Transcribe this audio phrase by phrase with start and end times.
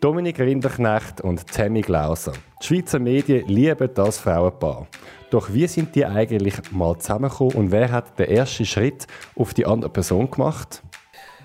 [0.00, 2.32] Dominik Rinderknecht und Tammy Glauser.
[2.62, 4.86] Die Schweizer Medien lieben das Frauenpaar.
[5.30, 9.66] Doch wie sind die eigentlich mal zusammengekommen und wer hat den ersten Schritt auf die
[9.66, 10.82] andere Person gemacht?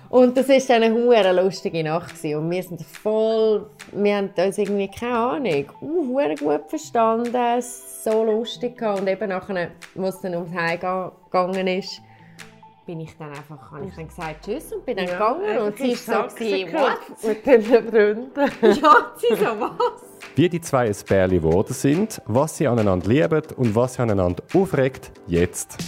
[0.08, 2.12] Und das war eine hure lustige Nacht.
[2.22, 8.78] Und wir sind voll, wir haben uns irgendwie keine Ahnung, uh, gut verstanden, so lustig
[8.78, 9.00] gehabt.
[9.00, 12.00] Und eben nachher, als es dann ums Heim gegangen ist,
[12.86, 15.58] bin ich dann einfach, habe ich dann gesagt Tschüss und bin dann ja, gegangen.
[15.58, 17.24] Und sie ist so, what?
[17.24, 18.30] Mit den Freunden.
[18.62, 20.02] ja, sie so, was?
[20.36, 24.42] Wie die zwei ein Bärli geworden sind, was sie aneinander lieben und was sie aneinander
[24.54, 25.78] aufregt, jetzt.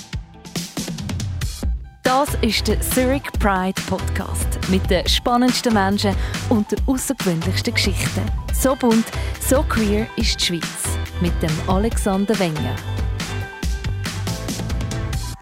[2.03, 6.15] Das ist der Zurich Pride Podcast mit den spannendsten Menschen
[6.49, 8.23] und den außergewöhnlichsten Geschichten.
[8.55, 9.07] So bunt,
[9.41, 12.77] so queer ist die Schweiz mit dem Alexander Wenger.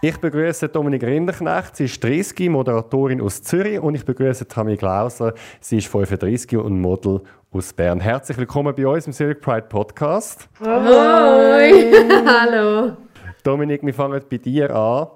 [0.07, 1.77] Ich begrüße Dominik Rinderknecht.
[1.77, 3.81] Sie ist 30, Moderatorin aus Zürich.
[3.81, 5.33] Und ich begrüße Tammy Glauser.
[5.61, 8.01] Sie ist 35 und Model aus Bern.
[8.01, 10.47] Herzlich willkommen bei uns im Zurich Pride Podcast.
[10.61, 11.91] Hoi!
[12.27, 12.99] Hallo!
[13.43, 15.07] Dominik, wir fangen bei dir an.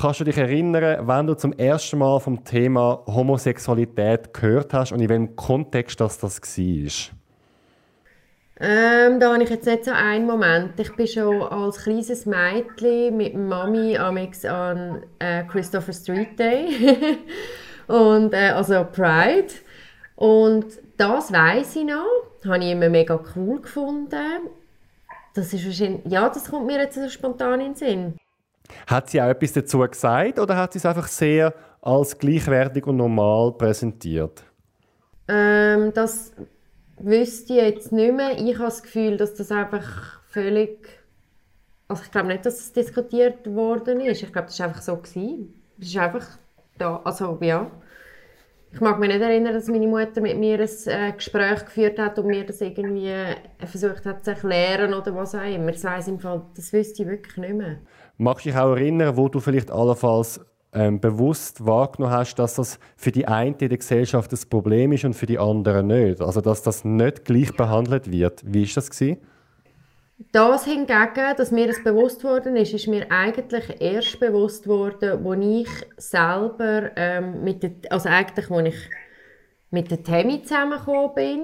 [0.00, 5.00] Kannst du dich erinnern, wenn du zum ersten Mal vom Thema Homosexualität gehört hast und
[5.00, 7.15] in welchem Kontext das, das war?
[8.58, 10.80] Ähm, da habe ich jetzt nicht so einen Moment.
[10.80, 17.18] Ich bin schon als kleines Mädchen mit Mami an äh, Christopher Street Day
[17.86, 19.52] und äh, also Pride
[20.14, 22.06] und das weiß ich noch.
[22.42, 24.48] Das habe ich immer mega cool gefunden.
[25.34, 28.16] Das ist wahrscheinlich, ja, das kommt mir jetzt so spontan in den Sinn.
[28.86, 32.96] Hat sie auch etwas dazu gesagt oder hat sie es einfach sehr als gleichwertig und
[32.96, 34.42] normal präsentiert?
[35.28, 36.32] Ähm, das
[36.98, 38.38] wüsste ich jetzt nicht mehr.
[38.38, 40.88] Ich habe das Gefühl, dass das einfach völlig...
[41.88, 44.22] Also ich glaube nicht, dass es diskutiert worden ist.
[44.22, 45.00] Ich glaube, das war einfach so.
[45.02, 45.14] Es
[45.78, 46.26] ist einfach
[46.78, 47.00] da.
[47.04, 47.70] Also ja.
[48.72, 52.18] Ich mag mich nicht erinnern, dass meine Mutter mit mir ein äh, Gespräch geführt hat
[52.18, 55.72] und mir das irgendwie äh, versucht hat zu erklären oder was auch immer.
[55.72, 57.78] Das weiss im Fall, das wüsste ich wirklich nicht mehr.
[58.18, 60.40] Magst du dich auch erinnern, wo du vielleicht allenfalls
[60.72, 65.04] ähm, bewusst wahrgenommen hast, dass das für die eine in der Gesellschaft das Problem ist
[65.04, 66.20] und für die anderen nicht?
[66.20, 68.42] Also dass das nicht gleich behandelt wird.
[68.44, 69.18] Wie ist das gewesen?
[70.32, 75.44] Das hingegen, dass mir das bewusst worden ist, ist mir eigentlich erst bewusst worden, als
[75.44, 75.68] ich
[75.98, 78.90] selber ähm, mit der, also eigentlich, als ich
[79.70, 81.42] mit der Temi zusammengekommen bin,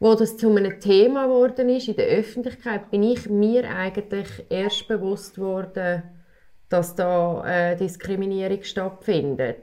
[0.00, 4.88] wo das zu einem Thema geworden ist in der Öffentlichkeit, bin ich mir eigentlich erst
[4.88, 6.02] bewusst worden,
[6.68, 9.58] dass da äh, Diskriminierung stattfindet.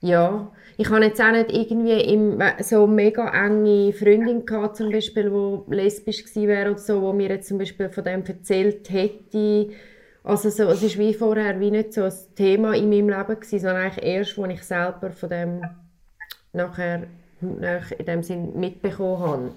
[0.00, 5.30] Ja, ich habe jetzt auch nicht irgendwie im, so mega enge Freundin gehabt, zum Beispiel,
[5.30, 9.68] die lesbisch gewesen wäre oder so, wo mir jetzt zum Beispiel von dem erzählt hätte.
[10.24, 13.60] Also so, es ist wie vorher wie nicht so ein Thema in meinem Leben gewesen,
[13.60, 15.62] sondern eigentlich erst, als ich selber von dem
[16.52, 17.04] nachher
[17.40, 19.52] in dem Sinn mitbekommen habe.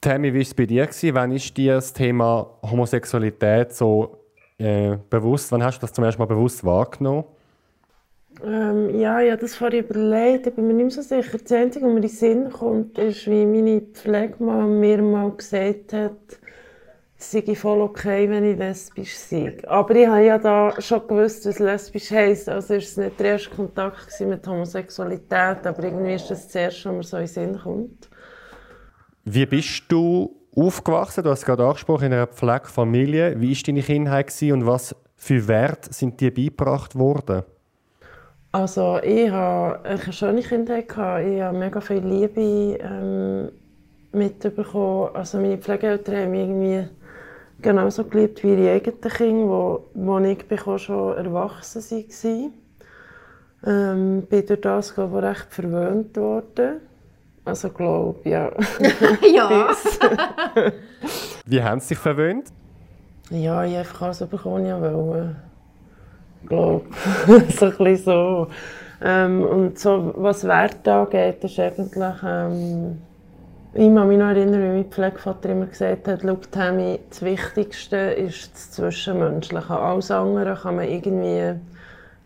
[0.00, 0.88] Tammy, wie war es bei dir?
[1.14, 4.17] Wann ist dir das Thema Homosexualität so
[4.58, 7.24] äh, bewusst, wann hast du das zum ersten Mal bewusst wahrgenommen?
[8.44, 10.46] Ähm, ja, ich habe das vorhin überlegt.
[10.46, 11.38] Ich bin mir nicht mehr so sicher.
[11.38, 15.92] Das Einzige, was mir in den Sinn kommt, ist, wie meine Pflegemann mir mal gesagt
[15.92, 16.38] hat,
[17.18, 19.56] es sei voll okay, wenn ich lesbisch sei.
[19.66, 22.48] Aber ich habe ja da schon gewusst, was lesbisch heisst.
[22.48, 26.90] Also war es nicht der erste Kontakt mit Homosexualität, aber irgendwie ist das das Erste,
[26.90, 28.08] was mir so in den Sinn kommt.
[29.24, 31.24] Wie bist du aufgewachsen?
[31.24, 33.40] Du hast es gerade angesprochen, in einer Pflegefamilie.
[33.40, 37.42] Wie war deine Kindheit und was für Werte sind dir beigebracht worden?
[38.52, 40.86] Also ich hatte eine schöne Kindheit.
[40.90, 43.50] Ich habe mega viel Liebe ähm,
[44.12, 45.14] mitbekommen.
[45.14, 46.88] Also meine Pflegeeltern haben mich irgendwie
[47.60, 50.38] genauso geliebt wie ihre eigenen Kinder, wo, wo ich
[50.78, 52.50] schon erwachsen war.
[53.66, 56.80] Ähm, bin durch das ich, recht verwöhnt worden.
[57.48, 58.50] Also glaube ja.
[59.32, 59.68] ja.
[61.46, 62.52] Wie haben sie sich verwöhnt?
[63.30, 65.36] Ja, ich einfach alles bekommen, ja wollte.
[66.46, 66.84] Glaube
[67.48, 68.48] so ein bisschen so.
[69.02, 72.22] Ähm, und so, was Wert angeht, ist eigentlich...
[72.22, 72.98] Ähm,
[73.72, 77.96] ich kann mich noch erinnern, wie mein Pflegevater immer gesagt hat, schau, Tammy, das Wichtigste
[77.96, 79.70] ist das Zwischenmenschliche.
[79.70, 81.54] Alles andere kann man irgendwie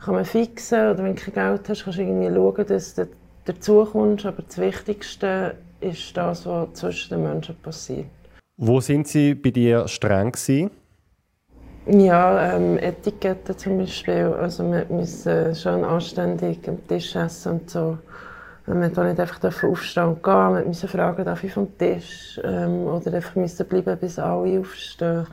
[0.00, 3.06] kann man fixen oder wenn du kein Geld hast, kannst du irgendwie schauen, dass du
[3.44, 8.06] dazu kommst, aber das Wichtigste ist das, was zwischen den Menschen passiert.
[8.56, 10.70] Wo sind Sie bei dir streng gewesen?
[11.86, 14.34] Ja, ähm, Etiketten zum Beispiel.
[14.38, 17.98] Also wir müssen schon anständig am Tisch essen und so.
[18.66, 20.54] Wir durften nicht einfach aufstehen und gehen.
[20.54, 22.40] Wir mussten fragen, darf ich vom Tisch?
[22.44, 25.26] Ähm, oder einfach müssen bleiben, bis alle aufstehen.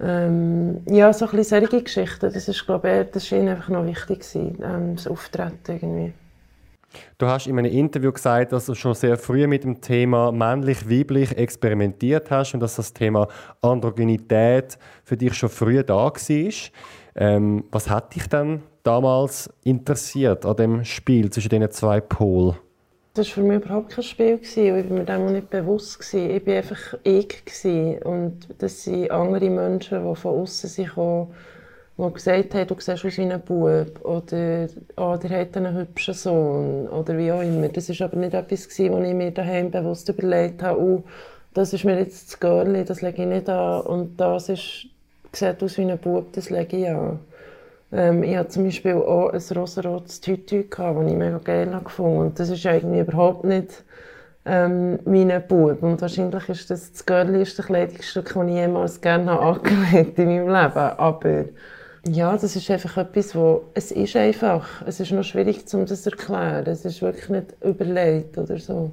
[0.00, 2.32] Ähm, ja, so ein bisschen solche Geschichten.
[2.32, 6.12] Das ist, glaube ich, das ist ihnen einfach noch wichtig gewesen, ähm, das Auftreten irgendwie.
[7.18, 11.36] Du hast in einem Interview gesagt, dass du schon sehr früh mit dem Thema männlich-weiblich
[11.36, 13.28] experimentiert hast und dass das Thema
[13.60, 16.52] Androgynität für dich schon früh da war.
[17.16, 22.56] Ähm, was hat dich dann damals interessiert an dem Spiel zwischen diesen zwei Polen?
[23.14, 24.38] Das war für mich überhaupt kein Spiel.
[24.40, 26.14] Ich war mir dem nicht bewusst.
[26.14, 28.04] Ich war einfach ich.
[28.04, 31.26] Und das sind andere Menschen, die von außen kamen,
[31.98, 34.04] die gesagt haben, du siehst aus wie ein Bub.
[34.04, 36.88] Oder oh, der hat einen hübschen Sohn.
[36.88, 37.68] Oder wie auch immer.
[37.68, 40.80] Das war aber nicht etwas, was ich mir daheim bewusst überlegt habe.
[40.80, 41.02] Oh,
[41.54, 43.80] das ist mir jetzt das Girl, das lege ich nicht an.
[43.80, 44.86] Und das ist,
[45.32, 47.18] sieht aus wie ein Bub, das lege ich an.
[47.90, 52.38] Ähm, ich hatte zum Beispiel auch ein rosarotes Tütü, das ich mega geil gefunden Und
[52.38, 53.82] das ist eigentlich überhaupt nicht
[54.44, 55.82] ähm, mein Bub.
[55.82, 60.98] Und wahrscheinlich ist das das girligste Kleidungsstück, das ich jemals gerne angelegt in meinem Leben.
[60.98, 61.44] Aber
[62.06, 64.82] ja, das ist einfach etwas, wo es ist einfach.
[64.86, 66.66] Es ist noch schwierig, um das zu erklären.
[66.66, 68.92] Es ist wirklich nicht überlegt oder so.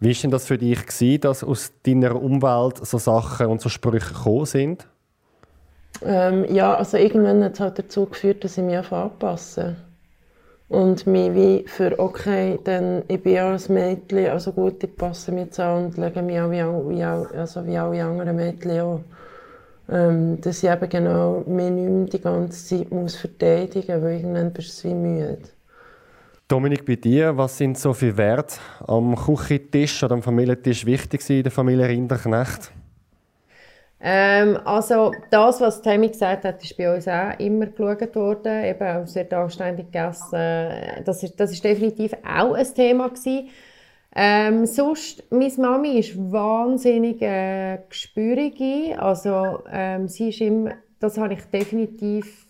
[0.00, 3.68] Wie war denn das für dich, gewesen, dass aus deiner Umwelt so Sachen und so
[3.68, 4.86] Sprüche gekommen sind?
[6.02, 9.76] Ähm, ja, also irgendwann hat es halt dazu geführt, dass ich mich anpasse.
[10.68, 15.32] Und mich wie für, okay, dann, ich bin ja ein Mädchen, also gut, ich passe
[15.32, 19.00] mich an und lege mich an wie, wie, also wie alle anderen Mädchen auch.
[19.90, 24.16] Ähm, dass ich eben genau mich nicht mehr die ganze Zeit muss verteidigen muss, weil
[24.18, 25.38] irgendwann bist du wie müde.
[26.46, 28.56] Dominik, bei dir, was sind so viele Werte
[28.86, 32.72] am Küchentisch oder am Familientisch wichtig in der Familie Rinderknecht?
[34.02, 38.64] Ähm, also das, was Tammy gesagt hat, ist bei uns auch immer geschaut worden.
[38.64, 41.04] Eben, es wird anständig gegessen.
[41.04, 43.48] Das ist, das ist definitiv auch ein Thema gewesen.
[44.14, 48.60] Ähm, sonst, meine Mami ist wahnsinnig äh, gespürig.
[48.98, 52.46] Also ähm, sie ist immer, das habe ich definitiv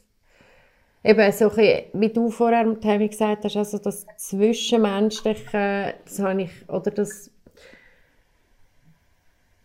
[1.03, 6.51] eben so ein wie du vorher Tammy gesagt hast, also das Zwischenmenschliche, das habe ich,
[6.69, 7.31] oder das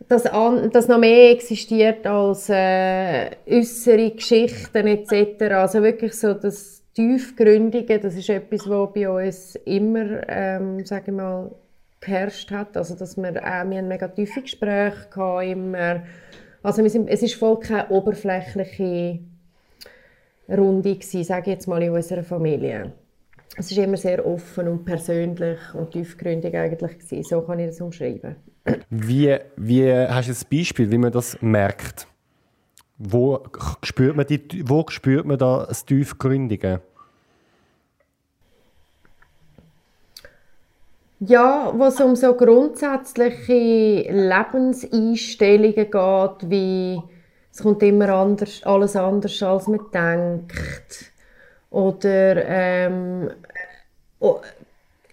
[0.08, 5.42] dass, an, dass noch mehr existiert als äh, äußere Geschichten etc.
[5.54, 11.16] Also wirklich so das Tiefgründige, das ist etwas, was bei uns immer, ähm, sage ich
[11.16, 11.50] mal,
[12.06, 12.76] geherrscht hat.
[12.76, 16.02] Also dass wir, äh, wir haben mega tiefe Gespräche gehabt, immer.
[16.62, 19.20] Also wir sind, es ist voll keine oberflächliche
[20.48, 22.92] Runde gewesen, sage ich jetzt mal, in unserer Familie.
[23.56, 27.22] Es ist immer sehr offen und persönlich und tiefgründig eigentlich gewesen.
[27.22, 28.36] So kann ich das umschreiben.
[28.90, 32.06] Wie, wie hast du ein Beispiel, wie man das merkt?
[32.98, 33.44] Wo
[33.82, 36.80] spürt man, die, wo spürt man da das Tiefgründige?
[41.20, 47.02] Ja, wo es um so grundsätzliche Lebenseinstellungen geht, wie
[47.50, 51.10] es kommt immer anders, alles anders, als man denkt.
[51.70, 53.30] Oder ähm,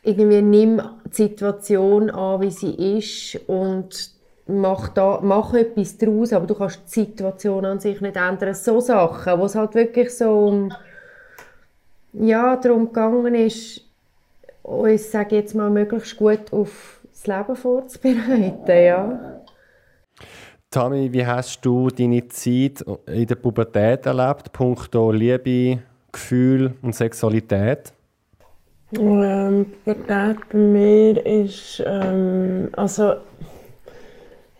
[0.03, 4.11] irgendwie nimm die Situation an, wie sie ist und
[4.45, 8.53] mach, da, mach etwas daraus, aber du kannst die Situation an sich nicht ändern.
[8.53, 10.73] So Sachen, wo es halt wirklich so um,
[12.11, 13.81] ja, darum gegangen ist,
[14.63, 19.41] uns, sage jetzt mal, möglichst gut auf das Leben vorzubereiten, ja.
[20.71, 27.93] Tami, wie hast du deine Zeit in der Pubertät erlebt, punkto Liebe, Gefühl und Sexualität?
[28.97, 33.13] Ähm, Pubertät bei mir ist, ähm, also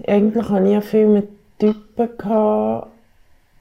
[0.06, 2.93] eigentlich hatte ich ja viel mit Typen gehabt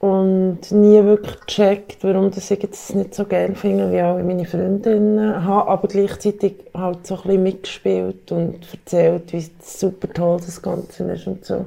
[0.03, 4.45] und nie wirklich gecheckt, warum das ich jetzt nicht so geil finde wie alle meine
[4.45, 5.45] Freundinnen.
[5.45, 11.05] Habe aber gleichzeitig halt so ein bisschen mitgespielt und erzählt, wie super toll das Ganze
[11.05, 11.67] ist und so.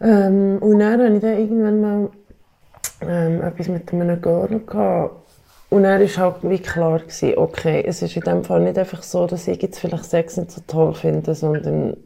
[0.00, 2.10] Ähm, und dann hatte ich dann irgendwann mal
[3.02, 5.16] ähm, etwas mit einem Girl gehabt,
[5.68, 9.02] und dann war halt wie klar, gewesen, okay, es ist in dem Fall nicht einfach
[9.02, 11.98] so, dass ich jetzt vielleicht Sex nicht so toll finde, sondern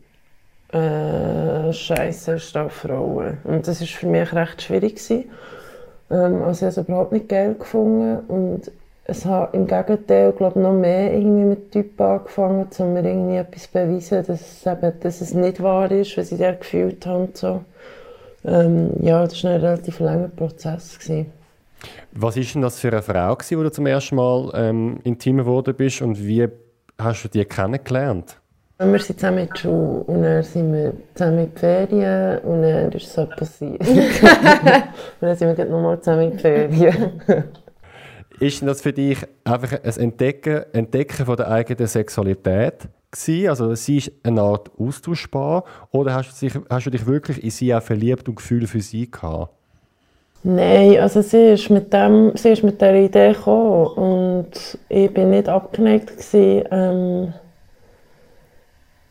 [0.73, 3.38] äh, Scheiße ist Frauen.
[3.44, 4.96] Und das war für mich recht schwierig.
[4.96, 5.25] Gewesen.
[6.11, 8.18] Ähm, also ich habe es überhaupt nicht geil gefunden.
[8.28, 8.70] Und
[9.04, 13.62] es hat im Gegenteil, glaube noch mehr irgendwie mit Typen angefangen, um mir irgendwie etwas
[13.62, 17.28] zu beweisen, dass es, eben, dass es nicht wahr ist, was ich da gefühlt habe.
[17.35, 17.64] so.
[18.44, 20.99] Ähm, ja, das war ein relativ langer Prozess.
[20.99, 21.32] Gewesen.
[22.12, 25.75] Was ist denn das für eine Frau, die du zum ersten Mal ähm, intim geworden
[25.76, 26.49] bist und wie
[26.99, 28.38] hast du die kennengelernt?
[28.78, 32.61] Wir sind zusammen in der Schule und dann sind wir zusammen in die Ferien und
[32.61, 33.80] dann ist es so passiert.
[33.88, 34.02] und
[35.21, 37.23] dann sind wir nochmal zusammen in die Ferien.
[38.38, 43.49] ist das für dich einfach ein Entdecken, Entdecken von der eigenen Sexualität gewesen?
[43.49, 47.50] Also sie ist eine Art austauschbar oder hast du, dich, hast du dich wirklich in
[47.50, 49.54] sie auch verliebt und Gefühl für sie gehabt?
[50.42, 55.30] Nein, also sie ist mit dem, sie ist mit der Idee gekommen und ich bin
[55.30, 56.68] nicht abgeneigt gewesen.
[56.71, 57.35] Ähm,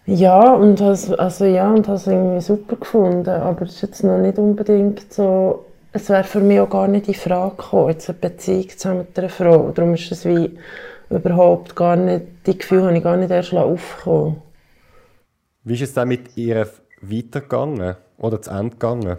[0.06, 4.04] ja, und has, also ja, und habe es irgendwie super gefunden, aber es ist jetzt
[4.04, 8.10] noch nicht unbedingt so, es wäre für mich auch gar nicht in Frage gekommen, jetzt
[8.10, 9.72] eine Beziehung zu haben mit einer Frau.
[9.72, 10.58] Darum ist es wie
[11.10, 14.42] überhaupt gar nicht, die Gefühle habe ich gar nicht erst aufgekommen.
[15.64, 16.68] Wie ist es dann mit ihr
[17.02, 19.18] weitergegangen oder zu Ende gegangen?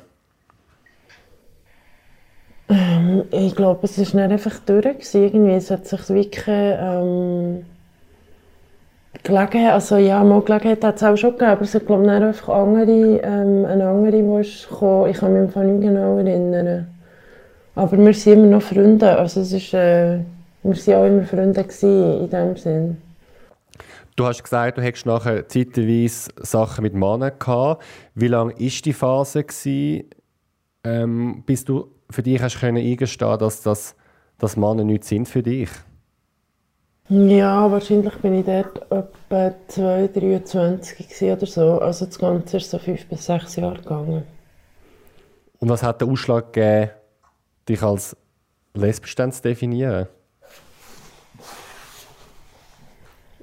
[2.68, 5.14] Ähm, ich glaube, es war nicht einfach durch.
[5.14, 5.52] Irgendwie.
[5.52, 7.64] Es hat sich wirklich ähm,
[9.26, 12.10] Gelegenheit, also ja, mal Gelegenheit hat es auch schon gegeben, aber es hat glaube ich
[12.10, 14.68] einfach andere, ähm, eine andere, die ist.
[14.70, 14.78] Ich
[15.18, 16.86] kann mich einfach nicht genau erinnern.
[17.74, 20.20] Aber wir sind immer noch Freunde, also es ist, äh,
[20.62, 22.96] wir waren auch immer Freunde gewesen, in dem Sinn.
[24.14, 27.84] Du hast gesagt, du hättest nachher zeitweise Sachen mit Männern gehabt.
[28.14, 30.04] Wie lange war die Phase, gewesen,
[30.84, 33.96] ähm, bis du für dich hast können eingestehen dass, das,
[34.38, 35.68] dass Männer nichts sind für dich?
[37.08, 41.78] Ja, wahrscheinlich bin ich dort etwa 2, 23 oder so.
[41.80, 44.24] Also das Ganze ist so fünf bis sechs Jahre gegangen.
[45.60, 46.90] Und was hat der Ausschlag gegeben,
[47.68, 48.16] dich als
[48.74, 50.08] lesbisch zu definieren?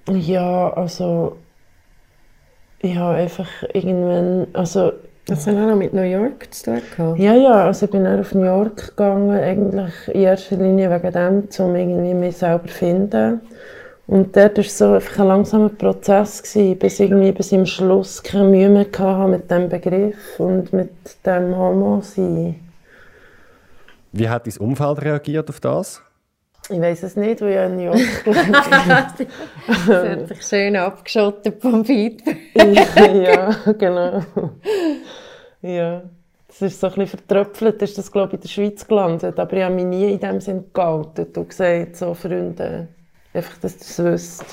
[0.09, 1.37] Ja, also
[2.79, 4.91] ich habe einfach irgendwann, also
[5.25, 7.19] das hat auch noch mit New York zu tun gehabt.
[7.19, 11.11] Ja, ja, also ich bin dann auf New York gegangen, eigentlich in erster Linie wegen
[11.13, 13.41] dem, um irgendwie mich selber zu finden.
[14.05, 18.21] Und dort war so einfach ein langsamer Prozess, gewesen, bis, irgendwie, bis ich am Schluss
[18.21, 20.91] keine Mühe mehr hatte mit diesem Begriff und mit
[21.25, 22.55] dem Homo-Sein.
[24.11, 26.01] Wie hat dein Umfeld reagiert auf das?
[26.69, 29.27] Ich weiß es nicht, weil ich in New York gelebt
[29.67, 32.37] Das hat sich schön abgeschottet vom Feedback.
[32.55, 34.21] ja, genau.
[35.61, 36.03] Ja.
[36.47, 39.39] Das ist so ein bisschen vertröpfelt, ist das, glaube ich, in der Schweiz gelandet.
[39.39, 42.87] Aber ich habe mich nie in dem Sinn geoutet und gesagt, so Freunde,
[43.33, 44.45] einfach, dass ihr es wisst.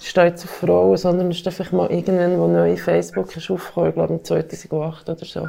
[0.00, 3.90] Es steht zu Frauen, sondern es ist einfach mal irgendwann, wo neu Facebook ist aufgekommen,
[3.90, 5.48] ich glaube 2008 oder so.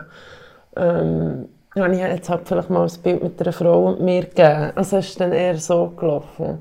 [0.75, 4.71] Ähm, ja, ich jetzt halt vielleicht mal ein Bild mit einer Frau und mir gegeben.
[4.75, 6.59] Also es ist dann eher so gelaufen.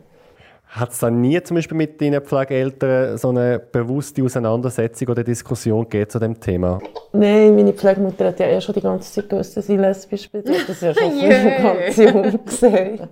[0.68, 5.82] Hat es dann nie zum Beispiel mit deinen Pflegeeltern so eine bewusste Auseinandersetzung oder Diskussion
[5.82, 6.78] gegeben zu dem Thema?
[7.12, 10.42] Nein, meine Pflegemutter hat ja eh schon die ganze Zeit gewusst, dass ich lesbisch bin.
[10.44, 11.74] Das ist ja schon yeah.
[11.74, 13.08] ganz jung gesagt.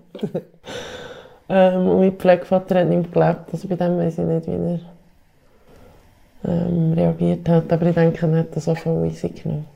[1.50, 4.80] ähm, und mein Pflegevater hat nicht gelebt, also bei dem weiß ich nicht, wie er
[6.49, 7.71] ähm, reagiert hat.
[7.71, 9.66] Aber ich denke, er hat das auch voll easy genommen.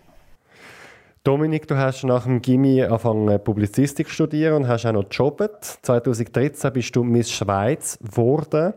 [1.25, 5.65] Dominik, du hast nach dem Gimmi angefangen Publizistik zu studieren und hast auch noch gejobbt.
[5.81, 8.75] 2013 bist du Miss Schweiz geworden.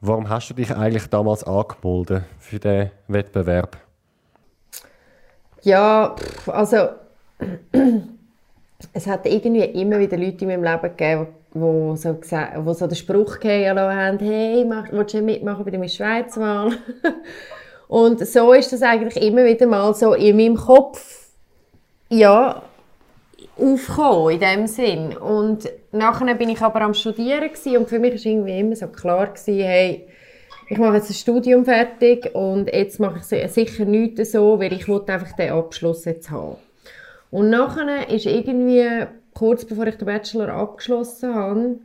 [0.00, 3.76] Warum hast du dich eigentlich damals angemeldet für den Wettbewerb?
[5.60, 6.88] Ja, also
[8.94, 12.86] es hat irgendwie immer wieder Leute in meinem Leben gegeben, die so, gesagt, wo so
[12.86, 16.78] den Spruch gegeben haben, hey, mach, willst du mitmachen bei der Miss Schweiz-Wahl?
[17.88, 21.17] Und so ist das eigentlich immer wieder mal so in meinem Kopf
[22.08, 22.62] ja,
[23.56, 25.16] aufgekommen in dem Sinn.
[25.16, 29.26] Und nachher bin ich aber am Studieren und für mich war irgendwie immer so klar
[29.28, 30.08] gewesen, hey,
[30.70, 34.86] ich mache jetzt ein Studium fertig und jetzt mache ich sicher nichts so, weil ich
[34.86, 36.56] wollte einfach den Abschluss jetzt haben.
[37.30, 41.78] Und nachher ist irgendwie, kurz bevor ich den Bachelor abgeschlossen habe,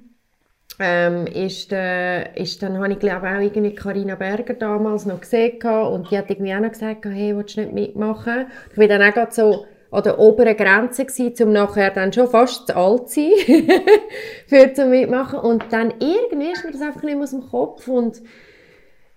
[0.80, 5.62] ähm, ist, äh, ist, dann habe ich glaube auch irgendwie Carina Berger damals noch gesehen
[5.62, 8.48] und die hat irgendwie auch noch gesagt, hey, willst du nicht mitmachen?
[8.72, 12.68] Ich bin dann auch so an der oberen Grenze gewesen, um nachher dann schon fast
[12.68, 13.72] zu alt zu sein,
[14.48, 15.40] für zu mitmachen.
[15.40, 18.22] Und dann irgendwie ist mir das einfach nicht mehr aus dem Kopf und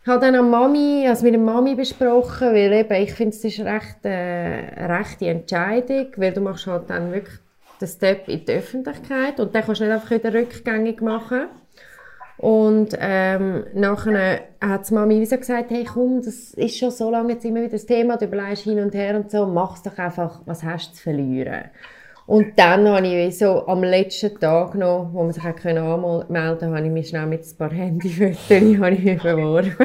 [0.06, 3.58] habe dann an Mami, also mit der Mami besprochen, weil eben, ich finde, es ist
[3.60, 7.38] recht, äh, rechte Entscheidung, weil du machst halt dann wirklich
[7.80, 11.48] den Step in die Öffentlichkeit und dann kannst du nicht einfach wieder rückgängig machen.
[12.38, 17.34] Und ähm, nachher hat die Mami so gesagt, hey komm, das ist schon so lange
[17.34, 20.42] jetzt immer wieder das Thema, du überlegst hin und her und so, mach's doch einfach,
[20.44, 21.64] was hast du zu verlieren?
[22.26, 26.66] Und dann habe ich so am letzten Tag noch, wo man sich auch anmelden konnte,
[26.66, 29.76] habe ich mich schnell mit ein paar Handyfotos beworben.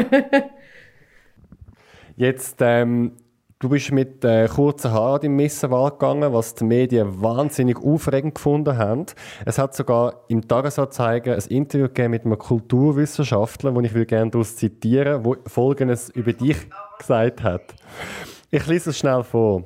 [2.17, 3.13] Jetzt ähm,
[3.61, 8.75] Du bist mit äh, kurzen Haaren im Missenwahl gegangen, was die Medien wahnsinnig aufregend gefunden
[8.75, 9.05] haben.
[9.45, 14.31] Es hat sogar im Tagesanzeiger ein Interview gegeben mit einem Kulturwissenschaftler, wo ich will gerne
[14.31, 16.57] daraus zitieren, wo Folgendes über dich
[16.97, 17.75] gesagt hat.
[18.49, 19.63] Ich lese es schnell vor.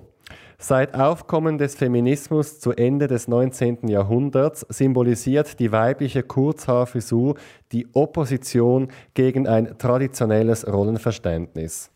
[0.57, 3.87] Seit Aufkommen des Feminismus zu Ende des 19.
[3.87, 7.35] Jahrhunderts symbolisiert die weibliche Kurzhaarfrisur
[7.71, 11.91] die Opposition gegen ein traditionelles Rollenverständnis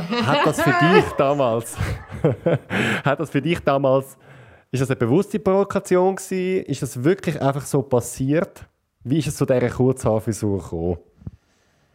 [0.00, 1.76] hat das für dich damals,
[3.04, 4.16] hat das für dich damals
[4.70, 6.64] Ist das eine bewusste Provokation gewesen?
[6.64, 8.66] Ist das wirklich einfach so passiert?
[9.04, 10.98] Wie ist es zu dieser Kurzhaarfrisur gekommen?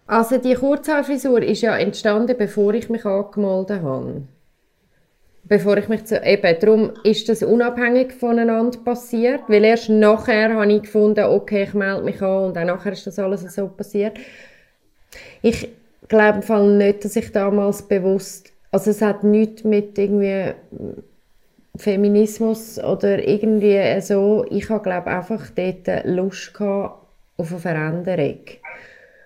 [0.07, 4.21] Also die Kurzhaarfrisur ist ja entstanden, bevor ich mich angemeldet habe.
[5.43, 10.71] Bevor ich mich zu, eben, darum ist das unabhängig voneinander passiert, weil erst nachher habe
[10.71, 14.17] ich gefunden, okay, ich melde mich an und auch nachher ist das alles so passiert.
[15.41, 15.69] Ich
[16.09, 20.53] glaube im Fall nicht, dass ich damals bewusst, also es hat nichts mit irgendwie
[21.75, 28.41] Feminismus oder irgendwie so, ich habe glaube einfach dort Lust gehabt auf eine Veränderung.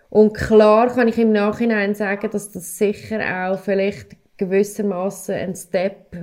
[0.10, 6.16] Und klar kann ich im Nachhinein sagen, dass das sicher auch vielleicht gewissermaßen ein Step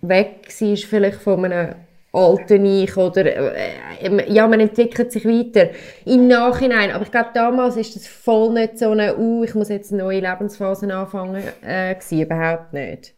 [0.00, 1.74] weg war, vielleicht von einem
[2.16, 5.70] alten Ich oder äh, ja, man entwickelt sich weiter
[6.04, 6.90] im Nachhinein.
[6.90, 10.02] Aber ich glaube, damals ist das voll nicht so eine, uh, ich muss jetzt eine
[10.02, 13.14] neue Lebensphase anfangen, äh, gewesen, überhaupt nicht.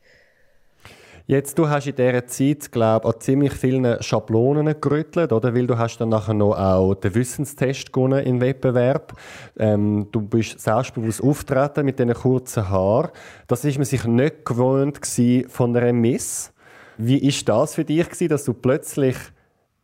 [1.31, 5.55] Jetzt, du hast in dieser Zeit, glaube ich, an ziemlich vielen Schablonen gerüttelt, oder?
[5.55, 9.12] Weil du hast dann nachher noch auch den Wissenstest gewonnen im Wettbewerb.
[9.59, 13.11] Ähm, du bist selbstbewusst auftreten mit diesen kurzen Haaren.
[13.47, 15.00] Das ist man sich nicht gewohnt
[15.49, 16.50] von einer Miss.
[16.99, 19.17] Wie ist das für dich gewesen, dass du plötzlich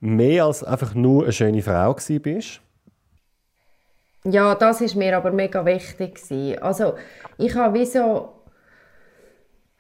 [0.01, 2.61] mehr als einfach nur eine schöne Frau bist?
[4.25, 6.19] Ja, das ist mir aber mega wichtig
[6.61, 6.95] Also
[7.39, 8.35] ich habe wie so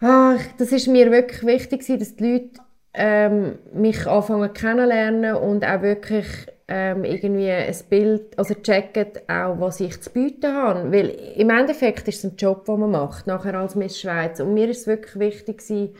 [0.00, 2.60] Ah, das ist mir wirklich wichtig, dass die Leute
[2.92, 6.26] ähm, mich anfangen kennenlernen und auch wirklich
[6.68, 10.92] ähm, irgendwie ein Bild, also checken auch, was ich zu bieten habe.
[10.92, 14.40] Weil im Endeffekt ist es ein Job, den man macht, nachher als Miss Schweiz.
[14.40, 15.94] Und mir ist es wirklich wichtig gewesen,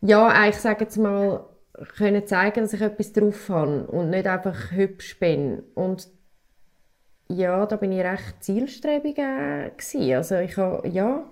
[0.00, 1.44] ja, eigentlich sage jetzt mal,
[1.96, 5.62] können zeigen, dass ich etwas drauf habe und nicht einfach hübsch bin.
[5.74, 6.08] Und
[7.28, 10.14] ja, da bin ich recht zielstrebig äh, gewesen.
[10.14, 11.24] Also ich habe, ja,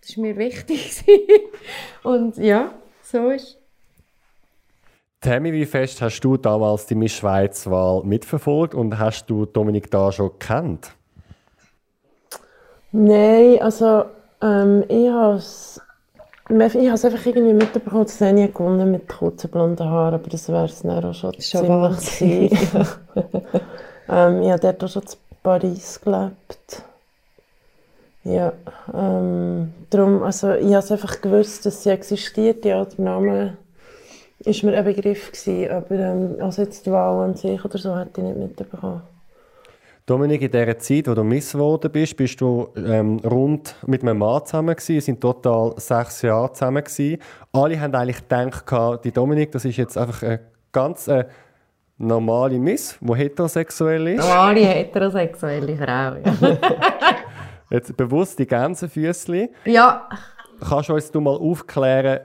[0.00, 1.04] das war mir wichtig.
[2.02, 3.58] und ja, so ist
[5.22, 10.10] Tammy, wie fest hast du damals die Miss Schweiz-Wahl mitverfolgt und hast du Dominik da
[10.10, 10.96] schon gekannt?
[12.90, 14.06] Nein, also
[14.42, 15.80] ähm, ich habe es
[16.60, 20.48] ich habe einfach irgendwie mitbekommen, dass er nie gewonnen mit kurzen blonden Haaren, aber das
[20.48, 22.52] wäre es dann auch schon, schon ziemlich
[24.08, 25.08] ähm, Ich habe dort auch schon in
[25.42, 26.82] Paris gelebt.
[28.24, 28.52] Ja,
[28.94, 33.56] ähm, darum, also ich habe einfach gewusst, dass sie existiert, ja, der Name
[34.38, 37.96] ist mir ein Begriff gewesen, aber ähm, also jetzt die Wahl an sich oder so
[37.96, 39.02] hätte ich nicht mitbekommen.
[40.04, 44.18] Dominik, in dieser Zeit, wo du Miss geworden bist, bist du ähm, rund mit einem
[44.18, 44.96] Mann zusammen gewesen.
[44.96, 47.18] Es sind total sechs Jahre zusammen gewesen.
[47.52, 50.40] Alle haben eigentlich gedacht, die Dominik, das ist jetzt einfach eine
[50.72, 51.24] ganz äh,
[51.98, 54.26] normale Miss, die heterosexuell ist.
[54.26, 56.58] Normale heterosexuelle Frau, ja.
[57.70, 59.48] Jetzt bewusst die Gänsefüßchen.
[59.64, 60.08] Ja.
[60.60, 62.20] Kannst du uns du mal aufklären,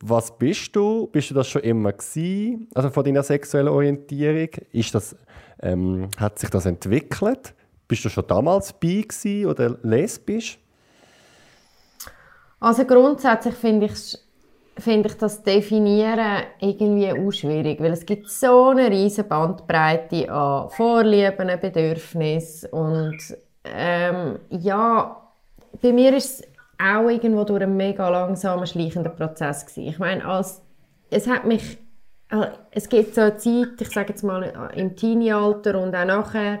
[0.00, 1.06] was bist du?
[1.08, 2.68] Bist du das schon immer gewesen?
[2.74, 4.48] Also von deiner sexuellen Orientierung?
[4.72, 5.16] Ist das,
[5.62, 7.54] ähm, hat sich das entwickelt?
[7.88, 9.06] Bist du schon damals bi
[9.46, 10.58] oder lesbisch?
[12.58, 14.18] Also grundsätzlich finde ich,
[14.78, 20.70] find ich das Definieren irgendwie auch schwierig, weil es gibt so eine riesige Bandbreite an
[20.70, 23.18] Vorlieben, Bedürfnissen und
[23.64, 25.22] ähm, ja,
[25.82, 29.88] bei mir ist es auch irgendwo durch einen mega langsamen, schleichenden Prozess gewesen.
[29.88, 30.62] Ich meine, als,
[31.10, 31.78] es hat mich,
[32.70, 36.60] es gibt so eine Zeit, ich sage jetzt mal äh, im Teenie-Alter und auch nachher,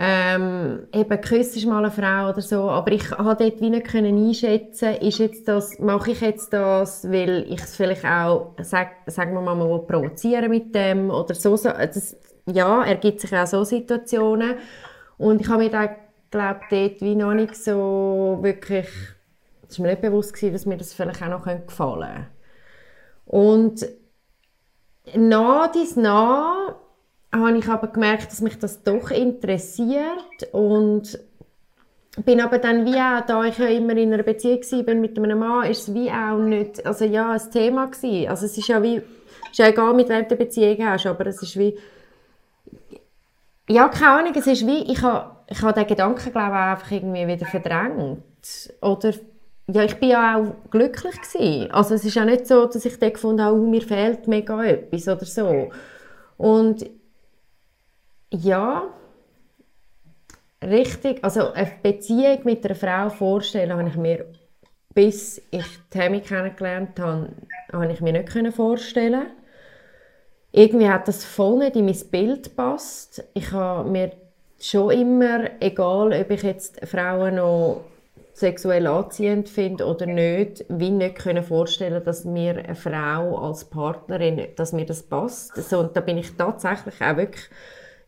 [0.00, 4.94] ähm, eben küsst mal eine Frau oder so, aber ich konnte dort wie nicht einschätzen,
[4.96, 9.40] ist jetzt das, mache ich jetzt das, weil ich es vielleicht auch, sag, sagen wir
[9.40, 14.54] mal, mal provozieren mit dem oder so, so das, ja, ergibt sich auch so Situationen
[15.16, 15.96] und ich habe mir gedacht,
[16.30, 18.88] glaube dort wie noch nicht so wirklich,
[19.68, 22.26] es war mir nicht bewusst gewesen, dass mir das vielleicht auch noch gefallen könnte.
[23.26, 23.86] Und
[25.16, 26.74] nach dies nach
[27.32, 31.18] habe ich aber gemerkt, dass mich das doch interessiert und
[32.24, 35.38] bin aber dann wie auch, da ich ja immer in einer Beziehung war mit einem
[35.38, 38.28] Mann, ist es wie auch nicht, also ja, ein Thema gewesen.
[38.28, 41.26] Also es ist ja wie, ist ja egal, mit wem du eine Beziehung hast, aber
[41.26, 41.78] es ist wie,
[43.68, 46.90] ja, keine Ahnung, es ist wie, ich habe, ich habe den Gedanken, glaube ich, einfach
[46.90, 48.22] irgendwie wieder verdrängt.
[48.80, 49.12] Oder,
[49.70, 51.70] ja, ich bin ja auch glücklich gewesen.
[51.70, 54.64] Also es ist ja nicht so, dass ich dann gefunden habe, oh, mir fehlt mega
[54.64, 55.70] etwas oder so.
[56.36, 56.88] Und
[58.30, 58.88] ja,
[60.62, 64.26] richtig, also eine Beziehung mit einer Frau vorstellen, habe ich mir,
[64.94, 67.30] bis ich Tammy kennengelernt habe,
[67.72, 69.26] habe ich mir nicht vorstellen
[70.52, 73.24] irgendwie hat das voll nicht in mein Bild gepasst.
[73.34, 74.12] Ich habe mir
[74.58, 77.84] schon immer, egal ob ich jetzt Frauen noch
[78.38, 84.48] sexuell anziehend finde oder nicht, wie nicht können vorstellen, dass mir eine Frau als Partnerin,
[84.56, 85.56] dass mir das passt.
[85.56, 87.44] So, und da bin ich tatsächlich auch wirklich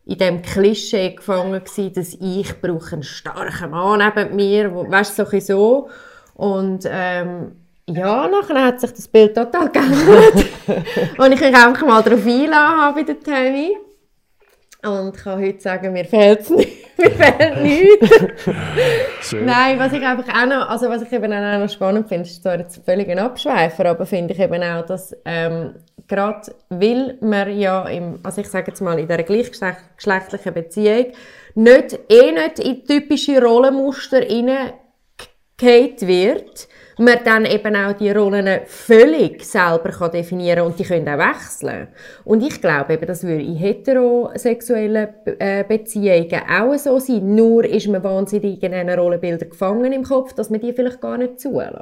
[0.05, 5.15] in dem Klischee gefangen gewesen, dass ich brauche einen starken Mann neben mir, wo, weißt
[5.15, 5.89] so so.
[6.33, 7.51] Und ähm,
[7.87, 10.45] ja, nachher hat sich das Bild total geändert.
[11.17, 13.77] und ich mich einfach mal darauf einladen habe bei der Tammy.
[14.83, 16.80] Und ich kann heute sagen, mir fehlt es nicht.
[17.01, 19.33] Mir fehlt nichts.
[19.33, 22.41] Nein, was ich einfach auch noch, also was ich eben auch noch spannend finde, ist
[22.41, 25.75] zwar jetzt völlig ein Abschweifer, aber finde ich eben auch, dass ähm,
[26.07, 31.05] gerade weil man ja, im, also ich sage jetzt mal, in dieser gleichgeschlechtlichen Beziehung
[31.55, 36.67] nicht, eh nicht in typische Rollenmuster hineingeht wird,
[37.01, 41.87] man dann eben auch die Rollen völlig selber kann definieren und die können auch wechseln.
[42.23, 45.09] Und ich glaube eben, das würde in heterosexuellen
[45.39, 47.35] äh, Beziehungen auch so sein.
[47.35, 51.17] Nur ist man wahnsinnig in einen Rollenbilder gefangen im Kopf, dass man die vielleicht gar
[51.17, 51.75] nicht zulässt.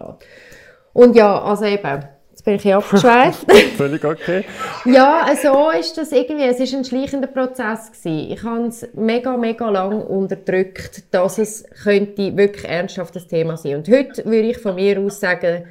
[0.93, 2.03] Und ja, also eben,
[2.39, 3.51] Jetzt bin ich abgeschweift.
[3.75, 4.45] Völlig okay.
[4.85, 6.45] ja, so ist das irgendwie.
[6.45, 7.91] Es war ein schleichender Prozess.
[7.91, 8.31] Gewesen.
[8.31, 13.75] Ich habe es mega, mega lang unterdrückt, dass es könnte wirklich ernsthaft das Thema sein.
[13.75, 15.65] Und heute würde ich von mir aus sagen,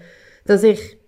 [0.45, 0.99] dass ich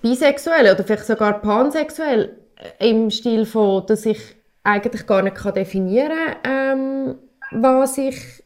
[0.00, 2.38] bisexuell oder vielleicht sogar pansexuell
[2.78, 4.18] im Stil von, dass ich
[4.64, 7.14] eigentlich gar nicht definieren kann, ähm,
[7.50, 8.41] was ich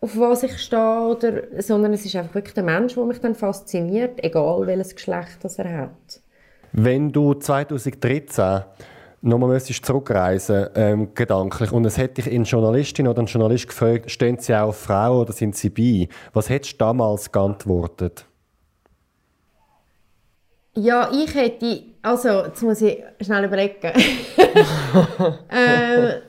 [0.00, 3.34] auf was ich stehe, oder, sondern es ist einfach wirklich der Mensch, der mich dann
[3.34, 6.20] fasziniert, egal welches Geschlecht das er hat.
[6.72, 8.62] Wenn du 2013
[9.20, 14.38] nochmal zurückreisen ähm, gedanklich und es hätte dich eine Journalistin oder ein Journalist gefragt, stehen
[14.38, 16.08] sie auch Frauen oder sind sie bi?
[16.32, 18.24] Was hättest du damals geantwortet?
[20.76, 23.74] Ja, ich hätte, also jetzt muss ich schnell überlegen.
[25.48, 26.20] äh,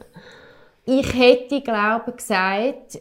[0.86, 3.00] ich hätte, glaube ich, gesagt,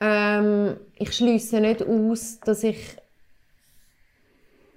[0.00, 2.96] ähm, ich schließe nicht aus, dass ich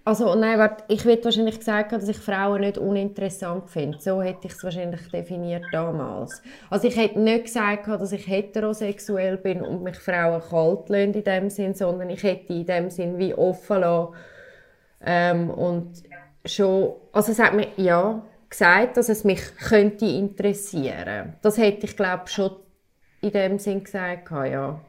[0.03, 3.99] also nein, warte, ich hätte wahrscheinlich gesagt, dass ich Frauen nicht uninteressant finde.
[3.99, 6.41] So hätte ich es wahrscheinlich definiert damals.
[6.71, 11.23] Also ich hätte nicht gesagt, dass ich heterosexuell bin und mich Frauen kalt lassen in
[11.23, 14.13] dem Sinn, sondern ich hätte in dem Sinn wie offen lassen.
[15.05, 15.91] Ähm, und
[16.45, 21.33] schon, also es hat mir ja gesagt, dass es mich könnte interessieren.
[21.43, 22.55] Das hätte ich glaube schon
[23.21, 24.79] in dem Sinn gesagt, ja.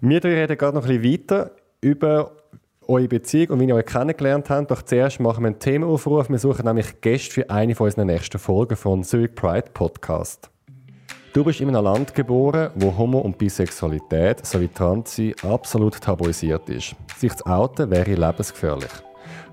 [0.00, 2.32] Wir reden gerade noch ein bisschen weiter über
[2.88, 4.70] eure Beziehung und wie ihr euch kennengelernt habt.
[4.70, 6.28] Doch zuerst machen wir einen Themenaufruf.
[6.28, 10.50] Wir suchen nämlich Gäste für eine von unseren nächsten Folgen von Zurich Pride Podcast.
[11.32, 16.94] Du bist in einem Land geboren, wo Homo- und Bisexualität sowie Transsein absolut tabuisiert ist.
[17.16, 18.92] Sich zu outen wäre lebensgefährlich.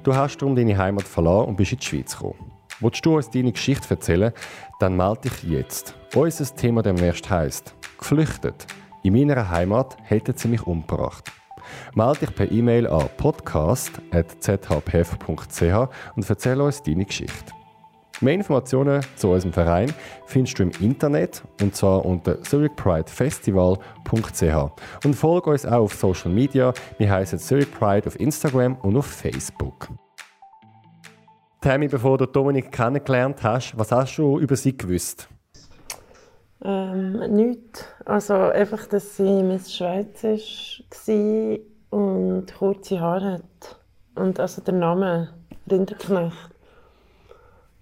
[0.03, 2.51] Du hast darum deine Heimat verloren und bist in die Schweiz gekommen.
[2.79, 4.33] Willst du uns deine Geschichte erzählen,
[4.79, 5.95] dann melde dich jetzt.
[6.15, 8.65] Unser Thema demnächst heisst «Geflüchtet–
[9.03, 11.31] in meiner Heimat hätten sie mich umgebracht.
[11.93, 17.51] Melde dich per E-Mail an podcast.zhpf.ch und erzähl uns deine Geschichte.
[18.21, 19.91] Mehr Informationen zu unserem Verein
[20.27, 26.73] findest du im Internet und zwar unter zurichpridefestival.ch und folge uns auch auf Social Media.
[26.97, 29.89] Wir heißen Zurich Pride auf Instagram und auf Facebook.
[31.59, 35.27] Tammy, bevor du Dominik kennengelernt hast, was hast du über sie gewusst?
[36.63, 37.85] Ähm, nichts.
[38.05, 43.79] Also einfach, dass sie Miss Schweiz war und kurze Haare hat.
[44.15, 45.29] Und also der Name
[45.69, 46.49] Rinderknecht.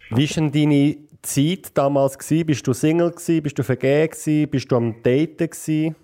[0.10, 2.18] Wie war denn deine Zeit damals?
[2.18, 2.46] Gewesen?
[2.46, 3.12] Bist du Single?
[3.12, 3.44] Gewesen?
[3.44, 4.50] Bist du vergeben?
[4.50, 5.96] Bist du am Daten?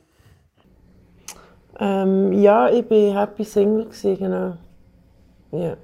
[1.79, 4.57] Ähm, ja, ich war happy Single, gewesen, genau.
[5.51, 5.77] Ja.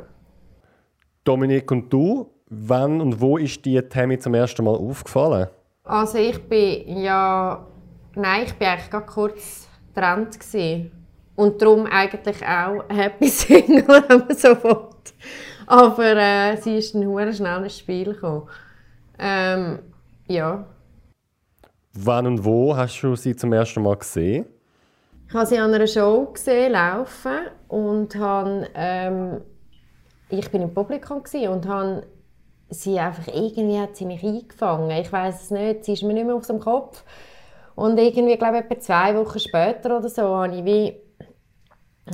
[1.24, 5.48] Dominik und du, wann und wo ist dir Tammy zum ersten Mal aufgefallen?
[5.84, 7.66] Also ich bin ja,
[8.16, 10.92] nein, ich bin eigentlich gerade kurz getrennt gewesen.
[11.36, 14.88] und darum eigentlich auch Happy Single, wenn man so will.
[15.68, 18.48] Aber äh, sie ist dann sehr schnell ins Spiel gekommen.
[19.20, 19.80] Ähm,
[20.28, 20.66] ja.
[21.94, 24.46] Wann und wo hast du sie zum ersten Mal gesehen?
[25.28, 29.42] Ich habe sie an einer Show gesehen, laufen und habe, ähm,
[30.30, 32.04] ich bin im Publikum und habe
[32.74, 34.90] sie einfach irgendwie hat sie mich eingefangen.
[34.92, 37.04] Ich weiß es nicht, sie ist mir nicht mehr auf dem Kopf.
[37.76, 41.04] Und irgendwie, glaube ich, etwa zwei Wochen später oder so, habe ich wie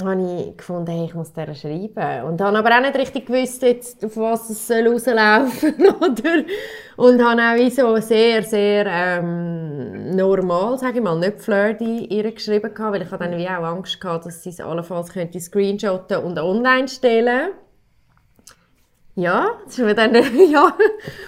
[0.03, 2.23] habe ich gefunden, hey, ich muss der schreiben.
[2.25, 6.45] Und habe aber auch nicht richtig gewusst, jetzt, auf was es rauslaufen soll.
[6.95, 12.31] Und habe auch wie so sehr, sehr ähm, normal, sage ich mal, nicht flirty ihr
[12.31, 16.37] geschrieben, weil ich dann wie auch Angst hatte, dass sie es allenfalls könnte screenshotten und
[16.37, 17.49] online stellen
[19.19, 20.13] Ja, das ist dann,
[20.49, 20.73] ja.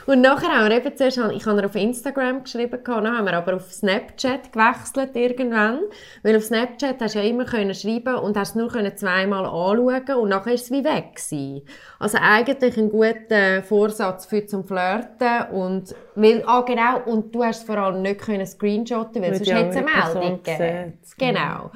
[0.06, 3.56] Und nachher haben wir eben zuerst, ich habe auf Instagram geschrieben, dann haben wir aber
[3.56, 5.80] auf Snapchat gewechselt irgendwann,
[6.24, 10.22] weil auf Snapchat hast du ja immer können schreiben und hast nur können zweimal anschauen
[10.22, 11.64] und nachher ist es wie weg gewesen.
[12.00, 17.66] Also eigentlich ein guter Vorsatz für zum Flirten und, weil, ah genau, und du hast
[17.66, 20.94] vor allem nicht können screenshotten, weil sonst hätte es eine Meldung gegeben.
[21.18, 21.72] Genau.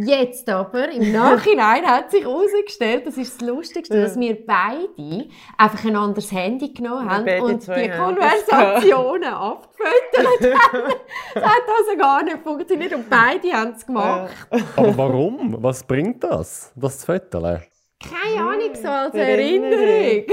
[0.00, 5.84] Jetzt aber, im Nachhinein hat sich herausgestellt, das ist das Lustigste, dass wir beide einfach
[5.84, 10.94] ein anderes Handy genommen haben und die Konversationen abgefüttert haben.
[11.34, 14.30] Das hat also gar nicht funktioniert und beide haben es gemacht.
[14.76, 15.56] Aber warum?
[15.60, 17.62] Was bringt das, das Fotolen?
[18.00, 20.24] Keine Ahnung, so als Erinnerung.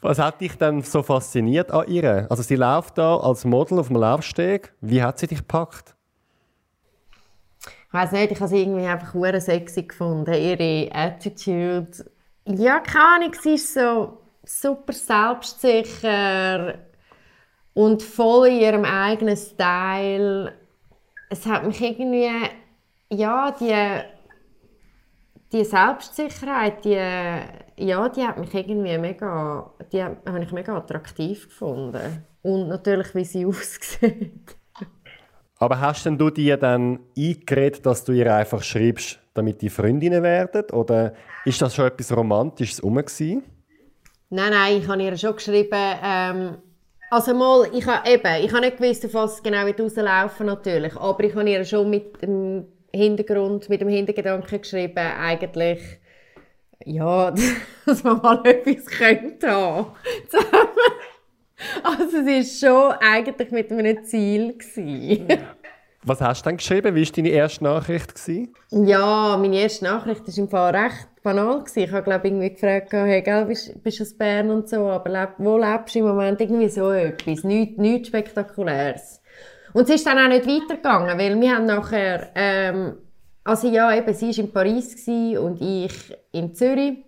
[0.00, 2.26] Was hat dich denn so fasziniert an ihr?
[2.30, 4.72] Also sie läuft da als Model auf dem Laufsteg.
[4.80, 5.94] Wie hat sie dich gepackt?
[7.90, 10.32] Ich weiß nicht, ich habe sie irgendwie einfach hure sexy gefunden.
[10.32, 11.90] Ihre Attitude,
[12.44, 16.78] ja, keine Ahnung, sie ist so super selbstsicher
[17.74, 20.52] und voll in ihrem eigenen Style.
[21.30, 22.30] Es hat mich irgendwie,
[23.10, 24.04] ja, die,
[25.50, 32.24] die Selbstsicherheit, die, ja, die hat mich irgendwie mega, die habe ich mega attraktiv gefunden.
[32.42, 34.59] Und natürlich, wie sie aussieht.
[35.62, 40.22] Aber hast denn du dir dann eingeredet, dass du ihr einfach schreibst, damit die Freundinnen
[40.22, 40.64] werden?
[40.70, 41.12] Oder
[41.44, 43.42] ist das schon etwas Romantisches rum Nein,
[44.30, 46.56] nein, ich habe ihr schon geschrieben, ähm,
[47.10, 50.96] also mal, ich habe eben, ich habe nicht gewusst, auf was genau wird rauslaufen natürlich,
[50.96, 55.80] aber ich habe ihr schon mit dem Hintergrund, mit dem Hintergedanken geschrieben, eigentlich,
[56.84, 57.34] ja,
[57.86, 59.86] dass man mal etwas könnte haben.
[61.84, 64.54] Also es war schon eigentlich mit einem Ziel.
[66.02, 66.94] Was hast du dann geschrieben?
[66.94, 68.14] Wie war deine erste Nachricht?
[68.70, 71.62] Ja, meine erste Nachricht war im Fall recht banal.
[71.74, 75.10] Ich habe glaube irgendwie gefragt, hey, gell, bist, bist du aus Bern und so, aber
[75.10, 76.40] leb, wo lebst du im Moment?
[76.40, 79.20] Irgendwie so etwas, nichts, nichts Spektakuläres.
[79.74, 82.94] Und es ist dann auch nicht weitergegangen, weil wir haben nachher, ähm,
[83.44, 87.04] also ja, eben, sie war in Paris und ich in Zürich.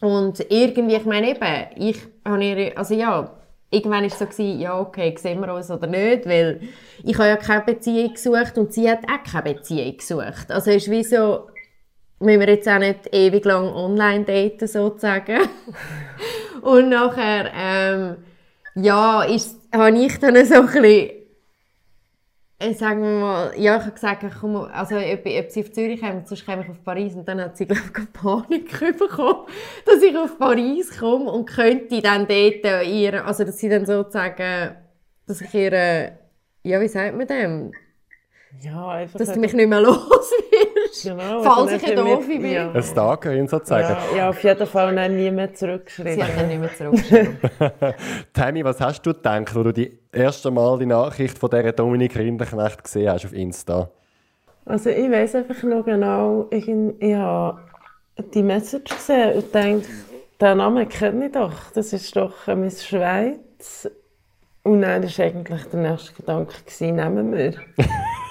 [0.00, 3.39] Und irgendwie, ich meine eben, ich habe ihre, also ja,
[3.70, 6.60] irgendwann war es so, gewesen, ja, okay, sehen wir uns oder nicht, weil
[7.02, 10.50] ich habe ja keine Beziehung gesucht und sie hat auch keine Beziehung gesucht.
[10.50, 11.46] Also ist wie so,
[12.18, 15.40] müssen wir jetzt auch nicht ewig lang online daten, sozusagen.
[16.62, 18.16] und nachher, ähm,
[18.74, 21.19] ja, ist, habe ich dann so ein bisschen
[22.74, 26.24] sagen wir mal, ja, ich habe gesagt, komm, also, ob, ob sie auf Zürich kommen,
[26.26, 27.14] sonst komme ich auf Paris.
[27.14, 29.46] Und dann hat sie, glaube ich, Panik bekommen,
[29.86, 34.76] dass ich auf Paris komme und könnte dann dort ihr, also, dass sie dann sozusagen,
[35.26, 36.18] dass ich ihr,
[36.62, 37.72] ja, wie sagt man dem?
[38.60, 39.18] Ja, einfach.
[39.18, 40.32] Dass du mich nicht mehr los
[41.02, 41.42] Genau.
[41.42, 42.50] Falls ich eine doofe bin.
[42.50, 42.70] Ja.
[42.70, 43.96] Ein Stalkerin sozusagen.
[44.12, 46.14] Ja, ja, auf jeden Fall dann nie mehr zurückgeschrieben.
[46.14, 47.38] Sie hat dann nicht mehr zurückgeschrieben.
[48.32, 52.16] Tammy, was hast du gedacht, als du die erste Mal die Nachricht von dieser Dominik
[52.16, 53.90] Rinderknecht gesehen hast auf Insta?
[54.64, 57.60] Also ich weiß einfach noch genau, ich, ich habe
[58.34, 59.82] die Message gesehen und dachte,
[60.40, 61.70] den Namen kenne ich doch.
[61.74, 63.90] Das ist doch Miss Schweiz.
[64.62, 67.54] Und dann war eigentlich der nächste Gedanke, nehmen wir.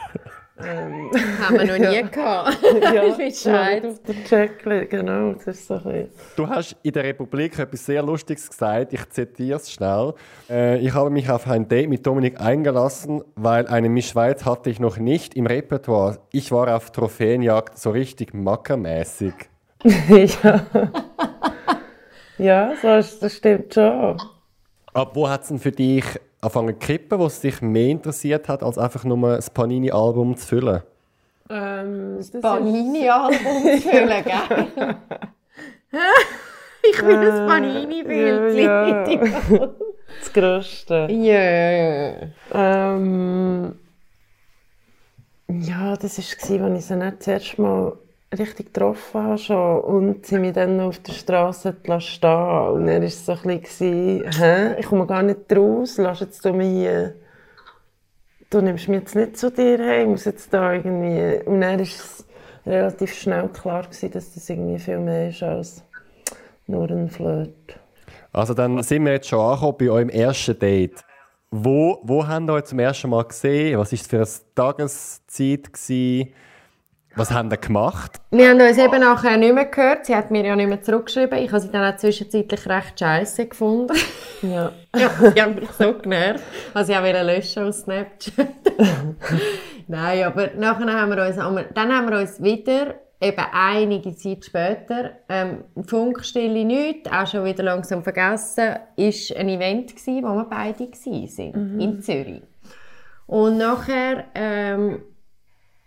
[0.61, 2.01] Ähm, Haben wir noch nie ja.
[2.01, 2.57] gehabt.
[2.81, 3.85] ja, Bescheid.
[3.85, 5.33] auf der Checkliste, genau.
[5.33, 8.93] Das ist so ein du hast in der Republik etwas sehr Lustiges gesagt.
[8.93, 10.13] Ich zitiere es schnell.
[10.49, 14.69] Äh, ich habe mich auf ein Date mit Dominik eingelassen, weil eine Miss Schweiz hatte
[14.69, 16.19] ich noch nicht im Repertoire.
[16.31, 19.33] Ich war auf Trophäenjagd so richtig mackermäßig.
[19.83, 20.61] ja.
[22.37, 24.17] ja, das stimmt schon.
[24.93, 26.03] Ab wo hat es denn für dich
[26.41, 30.81] anfangen zu kippen, was dich mehr interessiert hat, als einfach nur ein Panini-Album zu füllen?
[31.49, 34.95] Ähm, das Panini-Album zu füllen, gell?
[36.91, 38.55] ich will äh, das Panini-Bild.
[38.55, 39.19] Ja, ja.
[40.19, 41.07] das Größte.
[41.09, 41.17] Ja.
[41.17, 42.29] Yeah.
[42.53, 43.75] Ähm,
[45.47, 47.97] ja, das war, als ich sie nicht das erste Mal
[48.37, 53.03] richtig getroffen habe schon und sie mich dann auf der Straße stehen Und dann war
[53.03, 57.15] es so ein bisschen, hä, ich komme gar nicht raus, lass jetzt du mich hier,
[58.49, 61.43] du nimmst mich jetzt nicht zu dir hey, ich muss jetzt da irgendwie...
[61.45, 62.25] Und dann war es
[62.65, 65.83] relativ schnell klar, gewesen, dass das irgendwie viel mehr ist als
[66.67, 67.79] nur ein Flirt.
[68.31, 71.03] Also dann sind wir jetzt schon angekommen bei eurem ersten Date.
[71.49, 73.79] Wo, wo haben wir euch zum ersten Mal gesehen?
[73.79, 75.73] Was war es für eine Tageszeit?
[75.73, 76.31] Gewesen?
[77.19, 78.21] Was haben sie gemacht?
[78.31, 80.05] Wir haben uns eben nachher nicht mehr gehört.
[80.05, 81.37] Sie hat mir ja nicht mehr zurückgeschrieben.
[81.39, 83.93] Ich habe sie dann auch zwischenzeitlich recht scheiße gefunden.
[84.41, 84.71] Ja.
[84.95, 86.41] ja sie haben mich so genervt.
[86.73, 88.47] Also ich wollte löschen aus Snapchat.
[89.87, 91.35] Nein, aber nachher haben wir uns,
[91.73, 97.63] dann haben wir uns wieder eben einige Zeit später, ähm, Funkstille nicht, auch schon wieder
[97.63, 101.79] langsam vergessen, ist ein Event gewesen, wo wir beide waren, mhm.
[101.81, 102.43] in Zürich.
[103.27, 105.01] Und nachher, ähm,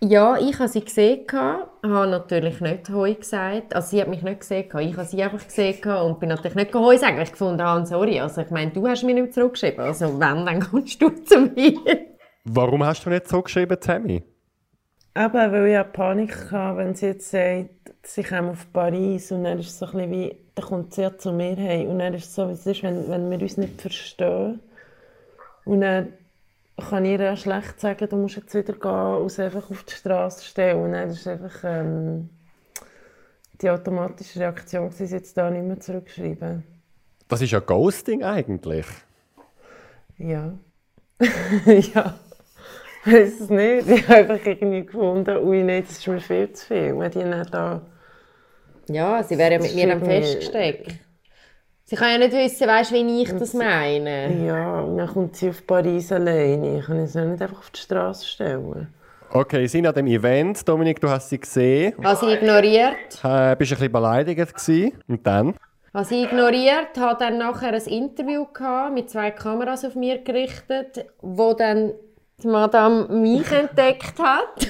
[0.02, 3.74] ja, ich habe sie gesehen, habe natürlich nicht Hoi gesagt.
[3.74, 6.74] Also sie hat mich nicht gesehen, ich habe sie einfach gesehen und bin natürlich nicht
[6.74, 9.84] Hoi sagen, weil ich gefunden habe, sorry, also ich meine, du hast mir nicht zurückgeschrieben,
[9.84, 11.78] also wenn, dann kommst du zu mir.
[12.44, 14.24] Warum hast du nicht zurückgeschrieben, Tammy?
[15.14, 17.68] Eben, weil ich hatte Panik hatte, wenn sie jetzt sagt,
[18.02, 21.02] sie kommen auf Paris und dann ist es so ein bisschen wie, dann kommt sie
[21.02, 23.40] ja zu mir heim und dann ist es so, wie es ist, wenn, wenn wir
[23.40, 24.58] uns nicht verstehen.
[25.64, 26.14] Und dann
[26.76, 29.84] kann ich ihr ja schlecht sagen, du musst jetzt wieder gehen und sie einfach auf
[29.84, 30.82] die Straße stellen.
[30.82, 32.30] Und dann ist einfach ähm,
[33.60, 36.64] die automatische Reaktion, sie jetzt da nicht mehr zurückschreiben.
[37.28, 38.86] Das ist ja Ghosting eigentlich.
[40.18, 40.52] Ja.
[41.66, 42.14] ja.
[43.04, 43.88] Ich weiß es nicht.
[43.88, 46.98] Ich habe einfach irgendwie gefunden, ui, nein, das ist mir viel zu viel.
[46.98, 47.82] Wenn die nicht da...
[48.88, 50.98] Ja, sie wäre ja mit mir dann festgesteckt.
[51.92, 54.46] Sie kann ja nicht wissen, weißt, wie ich das meine.
[54.46, 56.78] Ja, und dann kommt sie auf Paris alleine.
[56.78, 58.88] Ich kann sie nicht einfach auf die Straße stellen.
[59.30, 60.66] Okay, Sie sind an dem Event.
[60.66, 61.92] Dominik, du hast sie gesehen.
[62.02, 62.94] Habe sie ignoriert.
[63.22, 64.92] Äh, bist ein bisschen beleidigt gewesen.
[65.06, 65.54] Und dann?
[65.92, 71.04] Habe sie ignoriert, habe dann nachher ein Interview gehabt, mit zwei Kameras auf mir gerichtet,
[71.20, 71.92] wo dann
[72.42, 74.66] die Madame mich entdeckt hat.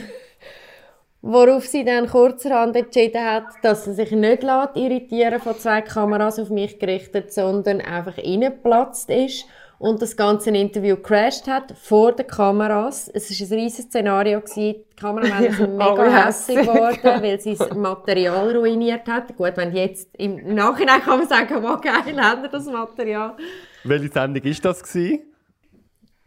[1.25, 6.51] Worauf sie dann kurzerhand entschieden hat, dass sie sich nicht irritieren von zwei Kameras auf
[6.51, 9.47] mich gerichtet, sondern einfach reingeplatzt ist
[9.79, 13.09] und das ganze Interview crashed hat vor den Kameras.
[13.13, 14.43] Es war ein riesiges Szenario.
[14.57, 19.37] Die Kameramänner sind mega hässlich geworden, weil sie das Material ruiniert hat.
[19.37, 23.37] Gut, wenn jetzt im Nachhinein kann man sagen, oh geil, haben das Material.
[23.85, 24.83] Welche Sendung war das?
[24.83, 25.21] Gewesen?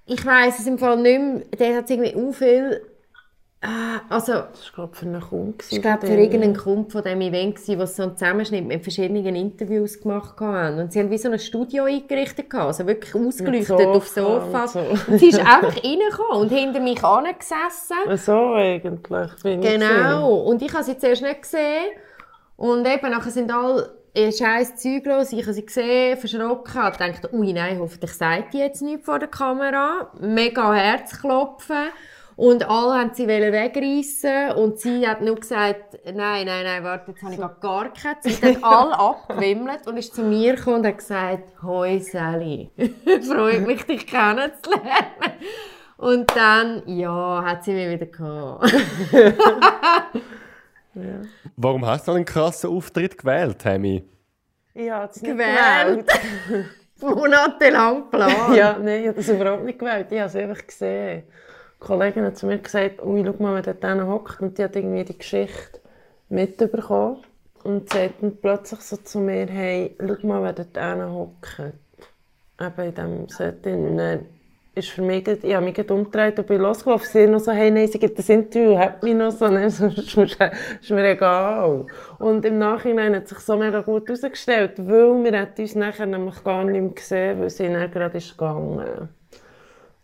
[0.06, 1.42] Ich weiss es im Fall nicht mehr.
[1.58, 2.82] Der hat irgendwie auch viel
[4.10, 5.58] also, das war für einen Kunden.
[5.70, 10.02] Ich glaube, für irgendeinen Kunden von diesem Event, der so einen Zusammenschnitt mit verschiedenen Interviews
[10.02, 10.80] gemacht haben.
[10.80, 14.68] Und sie haben wie so ein Studio eingerichtet, also wirklich ausgeleuchtet Sofa auf Sofa.
[14.68, 14.80] So.
[15.08, 18.18] und sie ist einfach reingekommen und hinter mich angesessen.
[18.18, 21.86] So eigentlich, Genau, und ich habe sie zuerst nicht gesehen.
[22.58, 25.32] Und eben, nachher sind alle scheiß Zeug los.
[25.34, 29.20] Ich habe sie gesehen, verschrocken, habe gedacht, ui nein, hoffentlich sagt die jetzt nichts vor
[29.20, 30.10] der Kamera.
[30.20, 31.90] Mega Herzklopfen.
[32.36, 37.24] Und alle haben sie wegreißen und sie hat nur gesagt, nein, nein, nein, warte, jetzt
[37.24, 38.34] habe ich gar keine Zeit.
[38.34, 42.72] Sie hat alle abgewimmelt und ist zu mir gekommen und hat gesagt, hoi Sally,
[43.26, 45.40] freut mich, dich kennenzulernen.
[45.98, 48.74] Und dann, ja, hat sie mich wieder gehabt.
[50.94, 51.22] ja.
[51.56, 54.04] Warum hast du einen krassen Auftritt gewählt, Tammy?
[54.74, 56.06] Ja, es gewählt.
[56.06, 56.70] gewählt.
[57.00, 58.56] Monatelang geplant.
[58.56, 60.08] ja, nein, ich habe das überhaupt nicht gewählt.
[60.10, 61.24] Ich habe es einfach gesehen.
[61.80, 64.42] Kollegin hat zu mir gesagt, ui, schau mal, wer dort hockt.
[64.42, 65.80] Und die hat irgendwie die Geschichte
[66.30, 67.24] mitbekommen.
[67.64, 71.74] Und sagt dann plötzlich so zu mir, hey, schau mal, wer dort hockt.
[72.60, 73.98] Eben in diesem Setting.
[73.98, 74.26] Dann
[74.76, 77.08] ist für mich, ich habe mich umgedreht und bin losgelaufen.
[77.10, 79.48] Sie noch so, hey, nein, sie gibt das Interview, hat mich noch so.
[79.48, 81.86] Nein, so ist, ist mir egal.
[82.20, 86.64] Und im Nachhinein hat sich so mega gut herausgestellt, weil wir uns nachher nämlich gar
[86.66, 89.10] nicht mehr gesehen, weil sie dann gerade ist gegangen.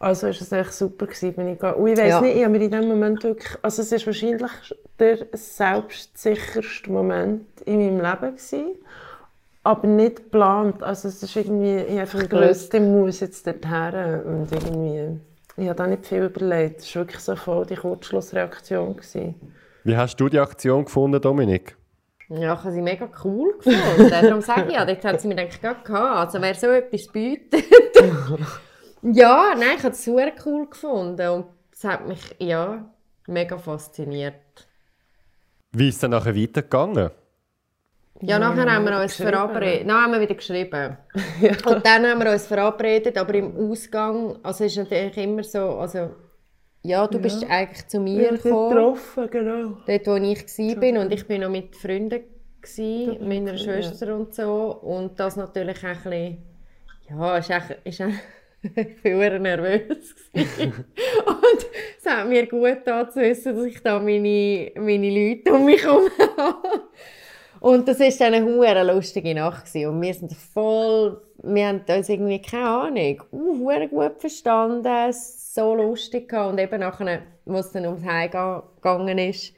[0.01, 2.21] Also war es echt super gewesen, bin ich Und ich weiss ja.
[2.21, 4.51] nicht, ich habe mir in dem Moment wirklich, also es war wahrscheinlich
[4.97, 8.65] der selbstsicherste Moment in meinem Leben gewesen,
[9.61, 10.81] aber nicht geplant.
[10.81, 15.19] Also es ist irgendwie, ich habe einfach gewusst, ich muss jetzt dorthin und irgendwie,
[15.57, 16.79] ich habe da nicht viel überlegt.
[16.79, 18.95] Es war wirklich so voll die Kurzschlussreaktion.
[18.95, 19.35] Gewesen.
[19.83, 21.77] Wie hast du die Aktion gefunden, Dominik?
[22.27, 24.09] Ja, ich habe sie mega cool gefunden.
[24.09, 26.17] Darum sage ich ja, dort hat sie mir eigentlich gerade gehabt.
[26.17, 27.65] Also wer so etwas bietet...
[29.03, 32.85] Ja, nein, ich habe es super cool gefunden und es hat mich ja,
[33.27, 34.35] mega fasziniert.
[35.71, 37.11] Wie ist es dann nachher weitergegangen?
[38.21, 39.89] Ja, nachher haben wir uns verabredet.
[39.89, 40.97] Dann haben wir wieder geschrieben.
[41.41, 41.51] ja.
[41.65, 46.11] Und dann haben wir uns verabredet, aber im Ausgang, also ist natürlich immer so, also
[46.83, 47.23] ja, du ja.
[47.23, 48.69] bist eigentlich zu mir gekommen.
[48.75, 49.77] getroffen, genau.
[49.87, 52.21] Dort, wo ich war und ich war noch mit Freunden,
[52.61, 54.13] gewesen, meiner Schwester ja.
[54.13, 54.71] und so.
[54.81, 56.37] Und das natürlich auch ein bisschen,
[57.09, 58.13] ja, ist, auch, ist auch
[58.63, 60.15] ich war nervös.
[60.33, 60.45] und
[61.97, 65.83] es hat mir gut getan zu wissen, dass ich da meine, meine Leute um mich
[65.83, 66.83] herum habe.
[67.59, 69.65] Und das war dann eine sehr lustige Nacht.
[69.65, 69.89] Gewesen.
[69.89, 76.29] Und wir sind voll, wir haben uns irgendwie, keine Ahnung, uh, gut verstanden, so lustig
[76.29, 76.53] gehabt.
[76.53, 79.53] Und eben nachher, als es dann ums Heim gegangen ist,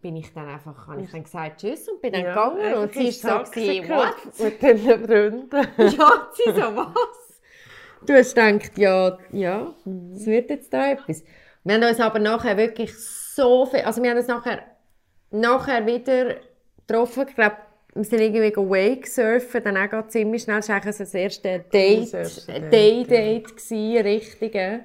[0.00, 2.74] bin ich dann einfach, habe ich dann gesagt Tschüss und bin dann ja, gegangen.
[2.74, 4.40] Und sie war so, what?
[4.40, 5.50] Mit den Freunden.
[5.78, 7.25] ja, sie so, was?
[8.06, 9.74] Du hast gedacht, ja, ja,
[10.14, 11.24] es wird jetzt da etwas.
[11.64, 14.62] Wir haben uns aber nachher wirklich so viel, also wir haben uns nachher
[15.30, 16.36] nachher wieder
[16.86, 17.26] getroffen.
[17.28, 17.56] Ich glaube,
[17.94, 20.56] wir sind irgendwie Wake surfen, dann auch ziemlich schnell.
[20.56, 24.80] Das war eigentlich das erste Date, erste Date, Day-Date, gewesen, richtige.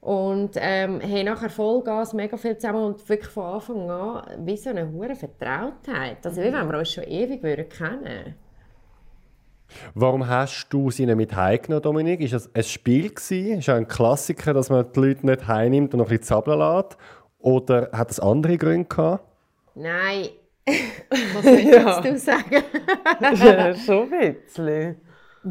[0.00, 4.70] Und ähm, haben nachher Vollgas, mega viel zusammen und wirklich von Anfang an wie so
[4.70, 6.18] eine hohe Vertrautheit.
[6.24, 8.34] Also wie wenn wir uns schon ewig würden kennen
[9.94, 12.20] Warum hast du sie nicht mit heimgenommen, Dominik?
[12.20, 13.58] Ist das ein Spiel gewesen?
[13.58, 16.58] Ist ja ein Klassiker, dass man die Leute nicht heimnimmt und noch ein bisschen zappeln
[16.58, 16.96] lässt?
[17.38, 19.24] Oder hat es andere Gründe gehabt?
[19.74, 20.28] Nein.
[21.34, 22.64] Was willst du sagen?
[23.44, 24.96] ja, schon ein bisschen.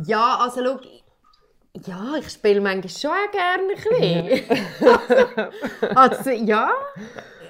[0.05, 0.79] Ja, also schau,
[1.85, 4.39] ja, ich spiele manchmal schon auch gerne ein
[5.79, 5.95] bisschen.
[5.95, 6.69] also, ja,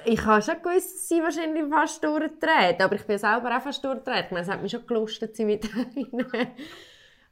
[0.06, 3.84] ich habe schon gewusst, dass sie wahrscheinlich fast durchdreht, aber ich bin selber auch fast
[3.84, 4.26] durchdreht.
[4.26, 5.70] Ich meine, es hat mich schon gelustet, sie mit.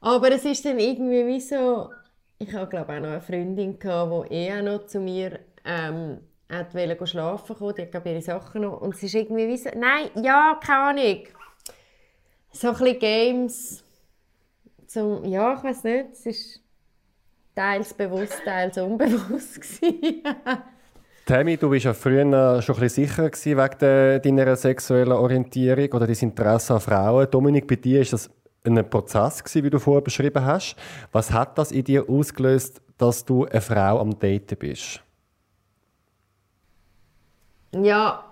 [0.00, 1.90] Aber es ist dann irgendwie wie so,
[2.38, 6.18] ich habe glaube auch noch eine Freundin gehabt, die eh auch noch zu mir ähm,
[6.48, 10.10] wollte schlafen kommen, die hat ihre Sachen noch und es ist irgendwie wie so, nein,
[10.20, 11.24] ja, keine Ahnung.
[12.50, 13.84] So ein bisschen Games,
[14.86, 16.60] zum, ja, ich weiß nicht, es ist
[17.54, 19.80] teils bewusst, teils unbewusst.
[21.24, 26.06] Tammy, du warst ja früher schon ein bisschen sicher wegen de, deiner sexuellen Orientierung oder
[26.06, 27.30] dein Interesse an Frauen.
[27.30, 28.28] Dominik, bei dir war das
[28.64, 30.76] ein Prozess, gewesen, wie du vorher beschrieben hast.
[31.12, 35.00] Was hat das in dir ausgelöst, dass du eine Frau am Daten bist?
[37.72, 38.24] Ja,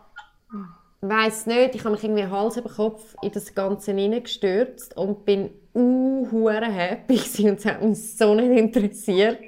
[1.00, 1.76] weiß nicht.
[1.76, 7.48] Ich habe mich irgendwie Hals über Kopf in das Ganze hineingestürzt und bin uh, happy
[7.48, 9.38] und es hat mich so nicht interessiert,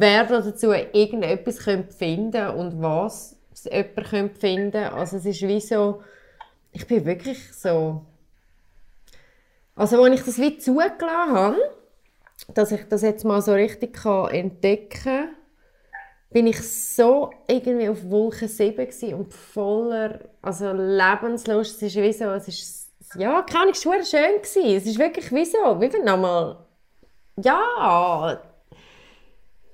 [0.00, 3.36] wer da dazu irgendetwas könnte finden und was
[3.70, 4.84] jemand könnte finden.
[4.84, 6.02] Also es ist wie so,
[6.72, 8.02] ich bin wirklich so,
[9.74, 11.56] also als ich das wie zugelassen habe,
[12.54, 15.28] dass ich das jetzt mal so richtig kann entdecken kann,
[16.30, 21.82] bin ich so irgendwie auf Wolke 7 und voller also Lebenslust.
[21.82, 24.40] Es ist wie so, es ist, ja, keine Ahnung, es war schön.
[24.42, 26.56] Es ist wirklich wie so, wie wenn nochmal,
[27.36, 28.40] ja,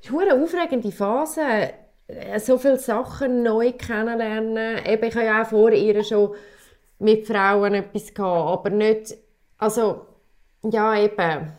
[0.01, 1.71] es ist eine aufregende Phase.
[2.39, 4.85] So viele Sachen neu kennenlernen.
[4.87, 6.35] Eben, ich habe ja auch vor ihr schon
[6.99, 9.17] mit Frauen etwas gehabt, aber nicht,
[9.59, 10.07] also,
[10.63, 11.53] ja eben,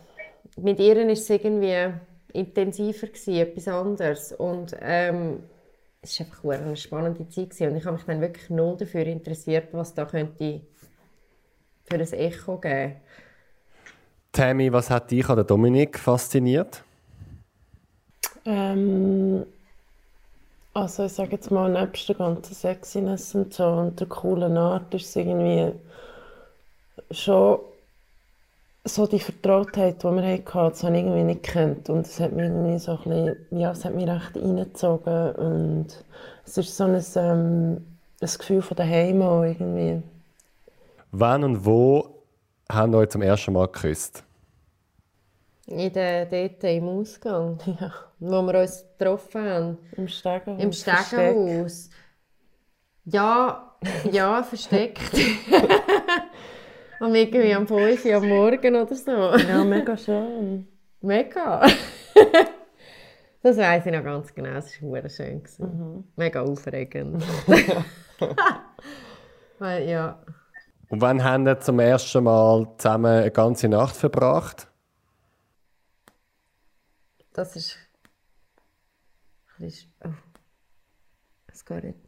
[0.57, 1.93] mit ihr ist es irgendwie
[2.33, 4.33] intensiver gewesen, etwas anderes.
[4.33, 5.43] Und ähm,
[6.01, 7.71] es war einfach eine spannende Zeit gewesen.
[7.71, 10.61] und ich habe mich dann wirklich null dafür interessiert, was da könnte
[11.83, 12.95] für ein Echo geben.
[14.31, 16.83] Tammy, was hat dich an Dominik fasziniert?
[18.49, 19.45] Ähm,
[20.73, 24.91] also ich sage jetzt mal, nebst der ganzen Sexiness und so und der coolen Art
[24.93, 25.71] ist es irgendwie
[27.11, 27.59] schon
[28.85, 31.89] so die Vertrautheit, die wir hatten, das habe ich irgendwie nicht gekannt.
[31.89, 35.31] Und es hat mich irgendwie so ein bisschen, ja, es hat mich recht reingezogen.
[35.35, 35.87] Und
[36.45, 37.85] es ist so ein, ähm,
[38.19, 40.01] ein Gefühl von daheim auch irgendwie.
[41.11, 42.15] Wann und wo
[42.71, 44.23] haben euch zum ersten Mal geküsst?
[45.69, 49.77] In der, dort im Ausgang, Ja, wo wir uns getroffen haben.
[49.95, 50.63] im Stegenhaus.
[50.63, 51.89] Im Stegenhaus.
[53.05, 53.75] Ja,
[54.11, 55.13] ja, versteckt.
[56.99, 59.11] Und irgendwie am 5 Uhr am Morgen oder so.
[59.11, 60.67] Ja, mega schön.
[61.01, 61.61] Mega.
[63.43, 64.57] das weiß ich noch ganz genau.
[64.57, 65.43] Es war schön.
[65.59, 66.03] Mhm.
[66.15, 67.23] Mega aufregend.
[69.59, 70.19] Weil, ja.
[70.89, 74.68] Und wann haben wir zum ersten Mal zusammen eine ganze Nacht verbracht?
[77.33, 77.77] Das ist.
[79.59, 79.87] Das ist.
[80.03, 80.09] Oh.
[81.47, 81.99] Das geht nicht.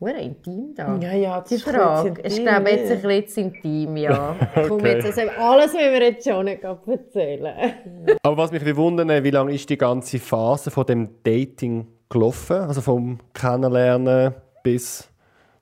[0.00, 0.96] Hure intim da.
[0.96, 4.34] Ja, ja, das Die ist bisschen Ich intim, glaube, jetzt ein bisschen intim, ja.
[4.54, 4.96] Komm, Okay.
[4.96, 7.74] jetzt, also alles müssen wir jetzt schon nicht erzählen.
[8.22, 12.56] Aber was mich wundert, wie lange ist die ganze Phase von dem Dating gelaufen?
[12.56, 15.06] Also vom Kennenlernen bis,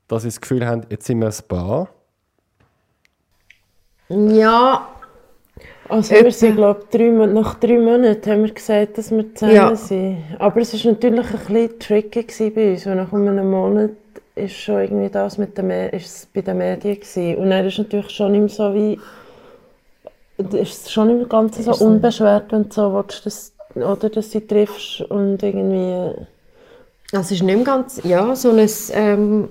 [0.07, 1.89] dass sie das Gefühl haben, jetzt sind wir ein Paar?
[4.09, 4.89] Ja,
[5.89, 9.77] Also wir sind, glaube drei, nach drei Monaten haben wir gesagt, dass wir zusammen Ja.
[9.77, 10.19] sind.
[10.39, 13.91] Aber es war natürlich ein bisschen tricky bei uns, weil nach einem Monat
[14.35, 17.37] ist schon irgendwie das mit den ist es bei den Medien gewesen.
[17.37, 18.99] Und dann ist natürlich schon nicht so wie,
[20.57, 24.13] ist es schon nicht mehr ganz so unbeschwert, wenn du so willst, dass, oder dass
[24.13, 26.15] du sie triffst und irgendwie,
[27.13, 29.49] das ist nicht ganz, ja, so ein, ähm,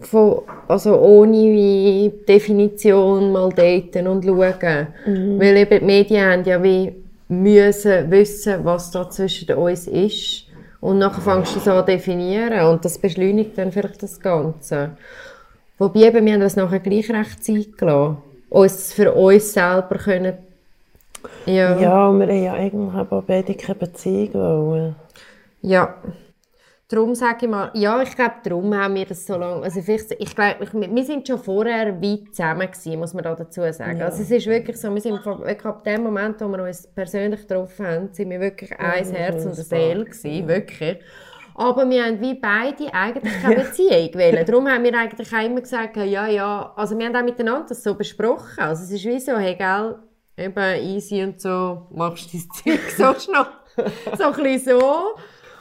[0.00, 4.86] von, also ohne wie Definition mal daten und schauen.
[5.38, 6.94] Weil eben die Medien haben ja wie
[7.28, 10.46] müssen wissen, was da zwischen uns ist.
[10.80, 14.92] Und nachher fängst du so an definieren und das beschleunigt dann vielleicht das Ganze.
[15.78, 18.18] Wobei eben, wir haben das nachher gleich recht Zeit gelassen.
[18.48, 20.38] Uns für uns selber können,
[21.46, 21.78] ja.
[21.78, 24.96] ja, und wir haben ja eigentlich auch beide keine Beziehung wollen.
[25.62, 25.94] Ja.
[26.90, 30.10] Darum sage ich mal, ja, ich glaube, darum haben wir das so lange, also vielleicht,
[30.10, 33.98] ich glaube, wir sind schon vorher weit zusammen gewesen, muss man da dazu sagen.
[33.98, 34.06] Ja.
[34.06, 37.46] Also es ist wirklich so, wir sind wirklich ab dem Moment, wo wir uns persönlich
[37.46, 40.98] getroffen haben, sind wir wirklich ein Herz und eine Seele gewesen, wirklich.
[41.54, 44.44] Aber wir haben wie beide eigentlich keine Beziehung wählen.
[44.44, 47.84] Darum haben wir eigentlich auch immer gesagt, ja, ja, also wir haben auch miteinander das
[47.84, 48.58] so besprochen.
[48.58, 49.94] Also es ist wie so, hey, gell,
[50.36, 53.46] eben easy und so, machst du dein Zeug so schnell.
[54.18, 55.14] so ein bisschen so.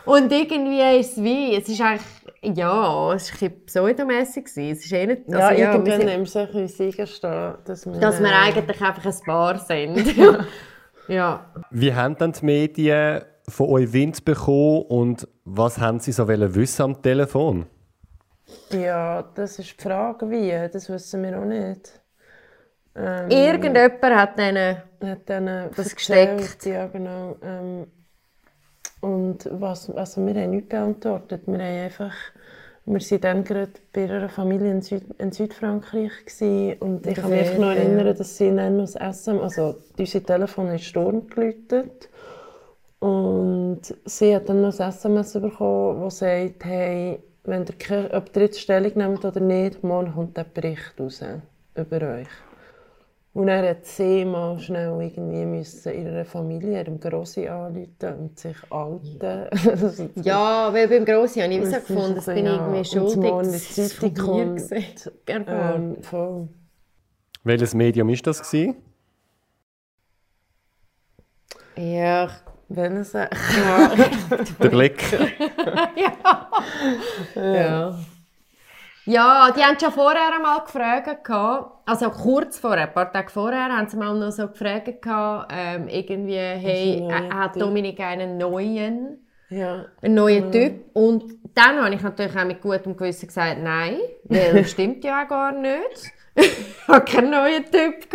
[0.10, 4.45] Und irgendwie ist es wie, es ist eigentlich, ja, es war ein bisschen pseudomässig.
[4.47, 7.86] Es ist eh nicht, also, ja, ja, irgendwann wir sind, so ein bisschen stehen, dass
[7.86, 7.99] wir...
[7.99, 10.18] Dass wir eigentlich einfach ein Paar sind.
[10.18, 10.45] ja.
[11.07, 11.45] ja.
[11.70, 16.82] Wie haben dann die Medien von euch Wind bekommen und was haben sie so wissen
[16.82, 17.68] am Telefon?
[18.72, 20.49] Ja, das ist die Frage, wie.
[20.72, 22.01] Das wissen wir auch nicht.
[22.95, 26.66] Ähm, Irgendjemand hat denen, hat denen das gesteckt.
[26.66, 27.36] Ja, genau.
[27.43, 27.86] Ähm,
[29.02, 31.41] und was, also wir haben nichts beantwortet.
[31.45, 32.16] Wir haben einfach,
[32.86, 37.30] wir waren dann gerade bei einer Familie in, Süd, in Südfrankreich gewesen, und ich kann
[37.30, 42.10] mich noch erinnern, dass sie dann aus SM, also unser Telefon ist Sturm geläutet
[43.00, 48.41] und sie hat dann noch ein SMS bekommen, das sagt, hey, wenn ihr, ob ihr
[48.43, 51.24] jetzt Stellung nehmt oder nicht, morgen kommt der Bericht raus
[51.76, 52.28] über euch.
[53.34, 58.58] Und er hat sie mal schnell irgendwie müssen ihrer Familie, ihrem Grossi anrufen und sich
[58.72, 60.12] alten.
[60.24, 62.56] ja, weil beim Grossi habe ich so gefunden, das bin ja.
[62.56, 63.32] irgendwie schuldig.
[63.32, 64.62] Und das ist von kommt,
[65.28, 66.50] ähm, voll.
[67.44, 68.42] Welches Medium war das?
[68.42, 68.76] Gewesen?
[71.78, 72.30] Ja,
[72.68, 73.30] wenn es ja.
[74.62, 75.04] Der Blick.
[75.96, 76.50] ja.
[77.36, 78.00] ja.
[79.06, 81.24] Ja, die haben schon vorher einmal gefragt,
[81.90, 84.90] also kurz vorher, ein paar Tage vorher, haben sie mal noch so gefragt,
[85.52, 89.86] ähm, irgendwie, hey, äh, hat Dominik einen neuen, ja.
[90.02, 90.52] einen neuen ja.
[90.52, 90.86] Typ?
[90.94, 91.24] Und
[91.56, 95.28] dann habe ich natürlich auch mit gutem Gewissen gesagt, nein, weil das stimmt ja auch
[95.28, 96.12] gar nicht.
[96.36, 98.08] ich hatte keinen neuen Typ.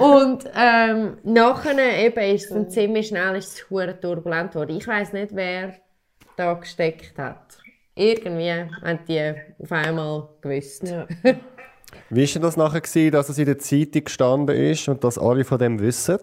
[0.00, 4.76] und ähm, nachher eben ist es ziemlich schnell ist es turbulent geworden.
[4.76, 5.74] Ich weiß nicht, wer
[6.36, 7.58] da gesteckt hat
[7.98, 10.88] irgendwie haben die auf einmal gewusst.
[10.88, 11.06] Ja.
[12.10, 15.44] Wie war das nachher, gewesen, dass es in der Zeitung gestanden ist und dass alle
[15.44, 16.18] von dem wissen?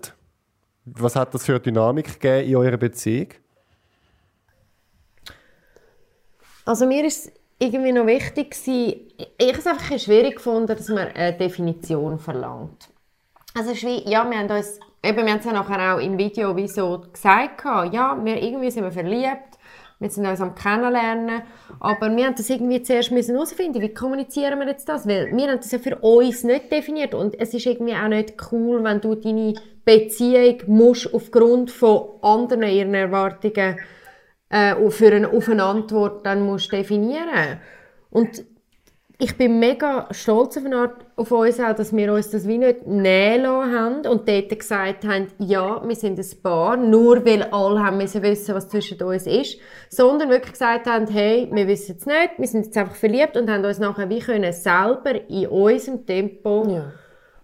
[0.86, 3.30] Was hat das für eine Dynamik gegeben in eurer Beziehung?
[6.66, 9.02] Also mir ist irgendwie noch wichtig gewesen,
[9.38, 12.90] ich habe es einfach schwierig gefunden, dass man eine Definition verlangt.
[13.54, 16.68] Also ja, wir haben uns, eben, wir haben es ja nachher auch im Video wie
[16.68, 19.55] so gesagt, ja, wir irgendwie sind wir verliebt,
[20.00, 21.44] wir sind uns am Kennenlernen,
[21.80, 25.58] aber wir haben das irgendwie zuerst herausfinden wie kommunizieren wir jetzt das, weil wir haben
[25.58, 27.14] das ja für uns nicht definiert.
[27.14, 29.54] Und es ist irgendwie auch nicht cool, wenn du deine
[29.86, 33.78] Beziehung musst aufgrund von anderen ihren Erwartungen
[34.50, 37.60] äh, für eine, auf eine Antwort dann musst definieren.
[38.10, 38.44] Und
[39.18, 42.58] ich bin mega stolz auf, eine Art, auf uns auch, dass wir uns das wie
[42.58, 47.80] nicht nähen haben und dort gesagt haben, ja, wir sind ein Paar, nur weil alle
[47.82, 49.58] haben müssen wissen, was zwischen uns ist,
[49.90, 53.50] sondern wirklich gesagt haben, hey, wir wissen es nicht, wir sind jetzt einfach verliebt und
[53.50, 56.92] haben uns nachher wie können selber in unserem Tempo, ja.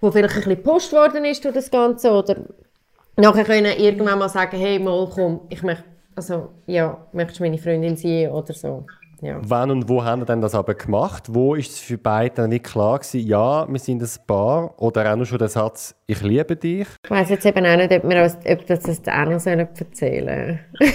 [0.01, 2.35] wo vielleicht ein bisschen gepusht worden ist durch das Ganze, oder
[3.15, 7.57] nachher können irgendwann mal sagen, hey, mal komm, ich möchte, also, ja, möchtest du meine
[7.57, 8.85] Freundin sein oder so.
[9.21, 9.39] Ja.
[9.43, 11.25] Wann und wo haben wir denn das aber gemacht?
[11.29, 14.73] Wo ist es für beide dann nicht klar gewesen, ja, wir sind ein Paar?
[14.81, 16.87] Oder auch noch schon der Satz, ich liebe dich?
[17.03, 20.59] Ich weiß jetzt eben auch nicht, ob wir ob das, das auch noch erzählen sollen.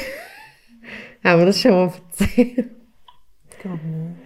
[1.25, 2.71] haben wir das schon mal erzählt?
[3.49, 4.17] Ich glaube nicht.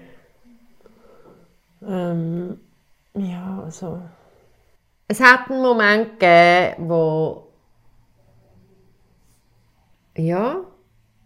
[1.86, 2.60] Ähm,
[3.14, 4.00] ja, also...
[5.08, 7.48] Es hat einen Moment gegeben, wo...
[10.16, 10.64] Ja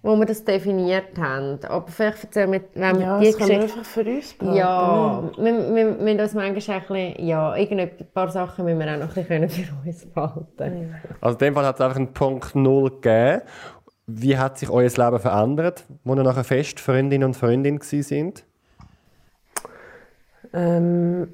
[0.05, 1.59] wo wir das definiert haben.
[1.67, 3.63] Aber vielleicht erzählen wir, wenn ja, wir die Geschichte...
[3.63, 4.55] einfach für uns bleiben.
[4.55, 6.83] Ja, wir, wir, wir das manchmal ein
[7.15, 10.47] bisschen, ja, ein paar Sachen müssen wir auch noch ein bisschen für uns behalten.
[10.59, 11.11] Ja.
[11.23, 13.41] Also in dem Fall hat es einfach einen Punkt Null gegeben.
[14.07, 18.45] Wie hat sich euer Leben verändert, wo ihr nachher fest Freundin und Freundin sind?
[20.53, 21.29] Ähm,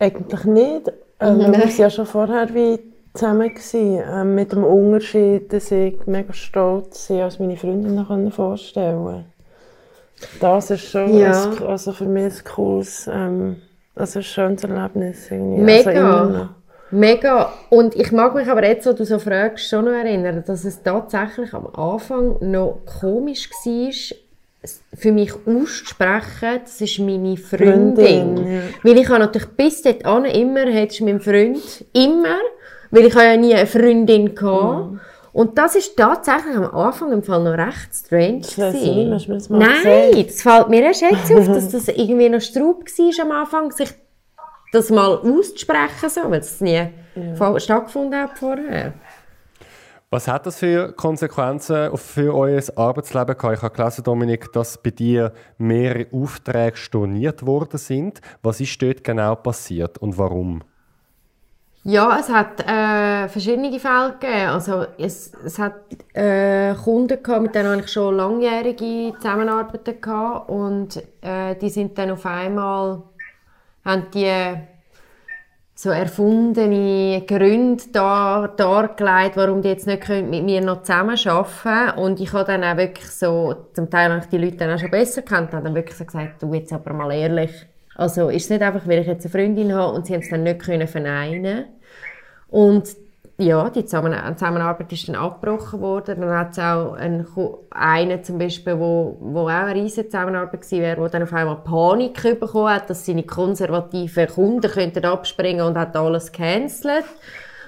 [0.00, 0.92] eigentlich nicht.
[1.20, 2.80] Ähm, wir waren ja schon vorher wie
[3.16, 3.48] zusammen.
[3.48, 9.04] Gewesen, äh, mit dem Unterschied, dass ich mega stolz sie als meine Freundin noch vorstellen
[9.04, 9.24] konnte.
[10.40, 11.50] Das ist schon ja.
[11.50, 13.56] ein, also für mich ein cooles, ähm,
[13.94, 15.30] also ein schönes Erlebnis.
[15.30, 15.72] Irgendwie.
[15.72, 16.20] Also Mega.
[16.20, 16.48] Also
[16.90, 17.52] Mega.
[17.70, 20.82] Und ich mag mich aber jetzt, wo du so fragst, schon noch erinnern, dass es
[20.82, 24.18] tatsächlich am Anfang noch komisch war,
[24.96, 28.36] für mich auszusprechen, das ist meine Freundin.
[28.36, 28.62] Freundin ja.
[28.82, 32.38] Weil ich habe natürlich bis dahin immer, hättest du meinen Freund, immer
[32.96, 34.90] weil ich ja nie eine Freundin hatte.
[34.90, 35.00] Mhm.
[35.32, 38.40] Und das ist tatsächlich am Anfang im Fall noch recht strange.
[38.56, 40.30] Das ich nicht, das mal Nein, gesagt?
[40.30, 43.90] das fällt mir erst jetzt auf, dass das irgendwie noch Straub war am Anfang, sich
[44.72, 47.60] das mal auszusprechen, so, weil es nie ja.
[47.60, 48.94] stattgefunden hat vorher.
[50.08, 53.56] Was hat das für Konsequenzen für euer Arbeitsleben gehabt?
[53.58, 58.22] Ich habe gelesen, Dominik, dass bei dir mehrere Aufträge storniert worden sind.
[58.42, 60.62] Was ist dort genau passiert und warum?
[61.88, 64.48] Ja, es hat äh, verschiedene Fälle gegeben.
[64.48, 65.74] Also es, es hat
[66.14, 72.10] äh, Kunden gehabt, mit denen ich schon langjährige Zusammenarbeiten gehabt und äh, die sind dann
[72.10, 73.02] auf einmal
[73.84, 74.32] haben die
[75.76, 82.04] so erfundene Gründe da, dargelegt, warum die jetzt nicht mit mir noch zusammenarbeiten können.
[82.04, 84.80] Und ich habe dann auch wirklich so, zum Teil habe ich die Leute dann auch
[84.80, 87.52] schon besser kennt, habe dann wirklich so gesagt, du jetzt aber mal ehrlich.
[87.94, 90.28] Also ist es nicht einfach, weil ich jetzt eine Freundin habe und sie haben es
[90.28, 91.75] dann nicht können verneinen
[92.48, 92.96] Und
[93.38, 96.22] ja, die Zusammenarbeit ist dann abgebrochen worden.
[96.22, 97.26] Dann hat es auch einen,
[97.70, 101.56] einen zum Beispiel, wo, wo auch eine riesige Zusammenarbeit gewesen wäre, der dann auf einmal
[101.56, 107.04] Panik bekommen hat, dass seine konservativen Kunden könnten abspringen und hat alles gecancelt.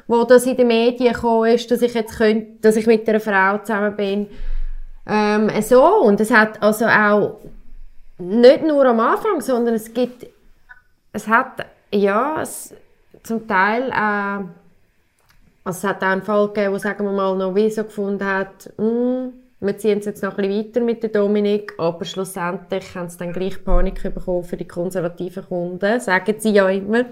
[0.07, 3.21] Wo das in den Medien gekommen ist, dass ich jetzt könnte, dass ich mit einer
[3.21, 4.27] Frau zusammen bin.
[5.07, 5.85] Ähm, so.
[5.85, 7.41] Und es hat also auch
[8.17, 10.27] nicht nur am Anfang, sondern es gibt,
[11.13, 12.75] es hat, ja, es,
[13.23, 14.45] zum Teil auch,
[15.69, 18.25] also es hat auch einen Fall gegeben, wo, sagen wir mal, noch wie so gefunden
[18.25, 19.27] hat, mm,
[19.61, 23.19] wir ziehen es jetzt noch ein bisschen weiter mit der Dominik, aber schlussendlich haben sie
[23.19, 27.05] dann gleich Panik bekommen für die konservativen Kunden, sagen sie ja immer.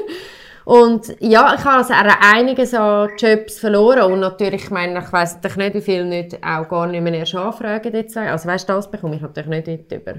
[0.64, 5.36] und ja, ich habe also einiges an Jobs verloren und natürlich, ich meine, ich weiss
[5.36, 7.94] natürlich nicht, wie viele nicht auch gar nicht mehr erst anfragen.
[7.94, 8.16] Jetzt.
[8.16, 10.14] Also weißt du, das bekomme ich natürlich nicht über.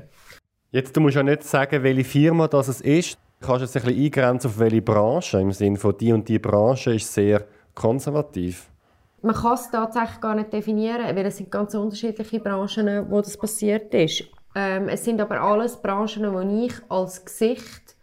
[0.71, 3.17] Jetzt, du musst ja nicht sagen, welche Firma das es ist.
[3.41, 6.39] Du kannst jetzt ein bisschen eingrenzen auf welche Branche, im Sinne von die und die
[6.39, 7.45] Branche ist sehr
[7.75, 8.69] konservativ?
[9.21, 13.37] Man kann es tatsächlich gar nicht definieren, weil es sind ganz unterschiedliche Branchen, wo das
[13.37, 14.23] passiert ist.
[14.55, 17.95] Ähm, es sind aber alles Branchen, wo ich als Gesicht,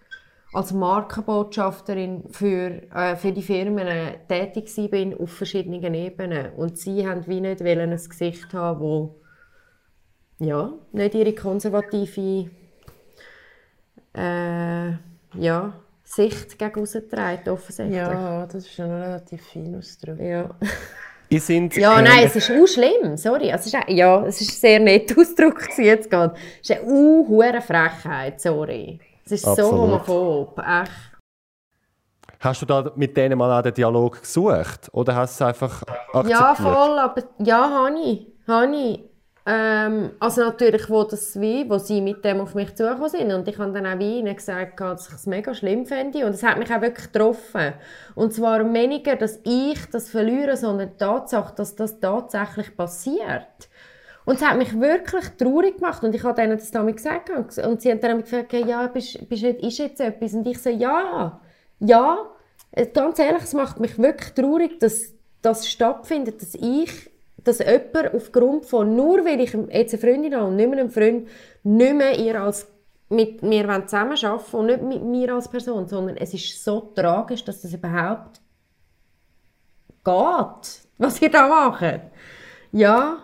[0.53, 3.89] als Markenbotschafterin für, äh, für die Firmen
[4.29, 6.53] tätig bin auf verschiedenen Ebenen.
[6.55, 9.16] Und sie haben wie nicht ein Gesicht haben, wo
[10.39, 12.51] ja, nicht ihre konservative
[14.14, 14.91] äh,
[15.35, 15.73] ja,
[16.15, 17.97] Sicht gegen rausgetragen, offensichtlich.
[17.97, 20.21] Ja, das ist ein relativ fein Ausdruck.
[20.21, 20.51] Ja.
[21.29, 23.51] Ich sind, ja, äh, nein, es ist auch schlimm, sorry.
[23.51, 26.35] Also, es ist, ja, es ist sehr nett Ausdruck jetzt gerade.
[26.63, 29.01] Es ist eine hohe Frechheit, sorry.
[29.25, 29.71] Es ist Absolut.
[29.71, 30.93] so homophob, echt.
[32.41, 34.91] Hast du da mit denen mal auch den Dialog gesucht?
[34.93, 35.83] Oder hast du es einfach
[36.13, 36.29] akzeptiert?
[36.29, 38.27] Ja, voll, aber ja, habe ich.
[38.47, 39.12] Habe ich.
[39.45, 43.32] Ähm, also natürlich, wo, das wie, wo sie mit dem auf mich zugekommen sind.
[43.32, 46.24] Und ich habe dann auch wie ihnen gesagt, dass ich es mega schlimm fände.
[46.24, 47.72] Und es hat mich auch wirklich getroffen.
[48.14, 53.68] Und zwar weniger, dass ich das verliere, sondern die Tatsache, dass das tatsächlich passiert.
[54.24, 56.05] Und es hat mich wirklich traurig gemacht.
[56.05, 57.30] Und ich habe ihnen das damit gesagt.
[57.30, 60.34] Und sie haben dann gefragt, ja, bist, bist, ist jetzt etwas?
[60.34, 61.40] Und ich so, ja,
[61.80, 62.18] ja.
[62.95, 65.12] Ganz ehrlich, es macht mich wirklich traurig, dass
[65.43, 67.12] das stattfindet, dass ich
[67.45, 70.90] dass jemand aufgrund von, nur weil ich jetzt eine Freundin habe und nicht mehr einen
[70.90, 71.28] Freund,
[71.62, 72.68] nicht mehr ihr als
[73.09, 77.61] mit mir zusammenarbeiten und nicht mit mir als Person, sondern es ist so tragisch, dass
[77.61, 78.40] das überhaupt
[80.05, 82.01] geht, was ihr da macht.
[82.72, 83.18] Ja,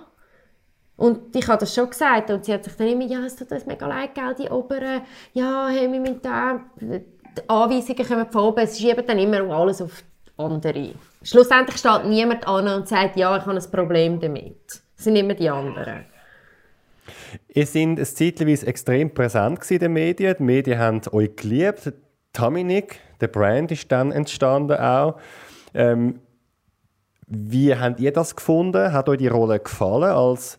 [0.97, 3.53] und ich habe das schon gesagt und sie hat sich dann immer, ja, es tut
[3.53, 5.03] uns mega leid, gell, die Oberen,
[5.33, 7.03] ja, hey, wir müssen da, die
[7.47, 10.03] Anweisungen kommen von oben, es eben dann immer alles auf
[10.37, 10.95] andere.
[11.23, 14.83] Schlussendlich steht niemand an und sagt, ja, ich habe ein Problem damit.
[14.97, 16.05] Es sind immer die anderen.
[17.49, 20.37] Ihr seid zeitweise extrem präsent in den Medien.
[20.39, 21.93] Die Medien haben euch geliebt.
[22.33, 25.19] Taminik, der Brand ist dann entstanden auch.
[25.75, 26.21] Ähm,
[27.27, 28.93] wie habt ihr das gefunden?
[28.93, 30.59] Hat euch die Rolle gefallen als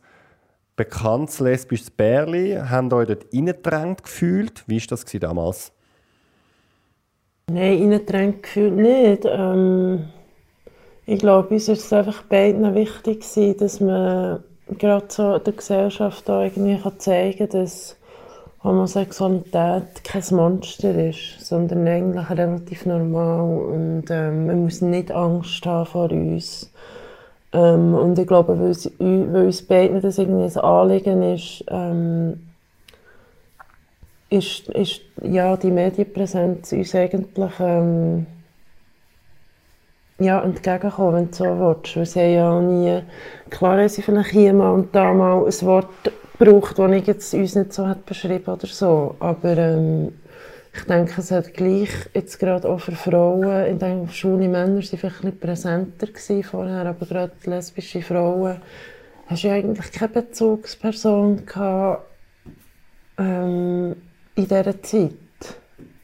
[0.75, 2.57] bekanntes lesbisches Bärli?
[2.57, 4.63] Habt ihr euch dort reingedrängt gefühlt?
[4.67, 5.71] Wie war das damals?
[7.47, 9.25] Nein, reingedrängt gefühlt nicht.
[9.25, 10.09] Ähm,
[11.09, 14.43] ich glaube, uns ist es einfach beiden wichtig gewesen, dass man
[14.77, 17.97] gerade so der Gesellschaft da irgendwie kann zeigen kann, dass
[18.63, 25.87] Homosexualität kein Monster ist, sondern eigentlich relativ normal und ähm, man muss nicht Angst haben
[25.87, 26.71] vor uns.
[27.53, 28.75] Ähm, und ich glaube, weil,
[29.33, 32.49] weil uns beiden das irgendwie ein Anliegen ist, ähm,
[34.29, 38.27] ist, ist ja, die Medienpräsenz uns eigentlich ähm,
[40.19, 41.95] ja, entgegenkommen, wenn du so willst.
[41.95, 43.01] Weil sie ja auch nie,
[43.49, 45.87] klar haben sie vielleicht hier mal und da mal ein Wort
[46.39, 50.13] gebraucht, das ich jetzt uns nicht so hat beschrieben oder so, aber ähm,
[50.73, 54.99] ich denke, es hat gleich jetzt gerade auch für Frauen, ich denke, schwule Männer sind
[54.99, 58.61] vielleicht ein bisschen präsenter gewesen vorher, aber gerade lesbische Frauen,
[59.27, 62.05] hast du ja eigentlich keine Bezugsperson gehabt,
[63.17, 63.95] ähm,
[64.35, 65.13] in dieser Zeit.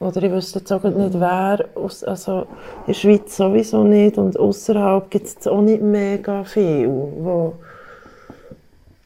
[0.06, 2.48] Oder ich wüsste jetzt auch nicht, wer, aus, also in
[2.88, 7.54] der Schweiz sowieso nicht und außerhalb gibt es auch nicht mega viel, wo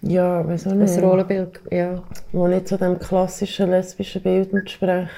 [0.01, 0.95] ja, wieso nicht?
[0.95, 2.01] Das Rollenbild, ja.
[2.31, 5.09] Wo nicht zu dem klassischen lesbischen Bild entsprechen,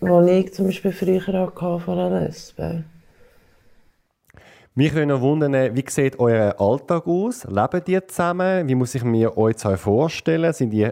[0.00, 2.84] das ich zum Beispiel früher hatte von einer Lesbe.
[4.74, 7.44] Mich würde noch wundern, wie sieht euer Alltag aus?
[7.44, 8.68] Leben die zusammen?
[8.68, 10.52] Wie muss ich mir euch zwei vorstellen?
[10.52, 10.88] Sind die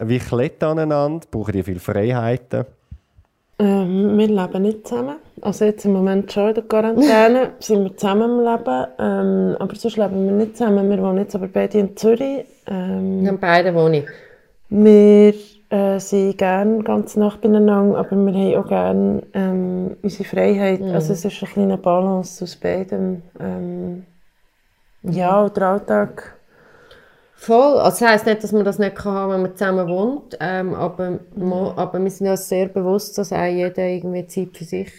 [0.00, 1.26] wie klettern aneinander?
[1.30, 2.66] Brauchen die viele Freiheiten?
[3.58, 5.16] Ähm, wir leben nicht zusammen.
[5.40, 8.86] Also jetzt im Moment schon in der Quarantäne sind wir zusammen im Leben.
[8.98, 10.88] Ähm, aber sonst leben wir nicht zusammen.
[10.90, 12.44] Wir wohnen jetzt aber beide in Zürich.
[12.66, 14.04] Ähm, Wir haben beide Wohnung.
[14.68, 15.34] Wir
[15.70, 20.82] äh, sind gerne ganz nah beieinander, aber wir haben auch gerne ähm, unsere Freiheit.
[20.82, 23.22] Also es ist eine kleine Balance aus beidem.
[23.38, 24.04] Ähm,
[25.02, 26.36] ja, und der Alltag.
[27.42, 27.80] Voll.
[27.80, 31.18] Also das heisst nicht, dass man das nicht kann, wenn man zusammen wohnt, ähm, aber,
[31.34, 34.92] mo, aber wir sind uns sehr bewusst, dass auch jeder irgendwie Zeit für sich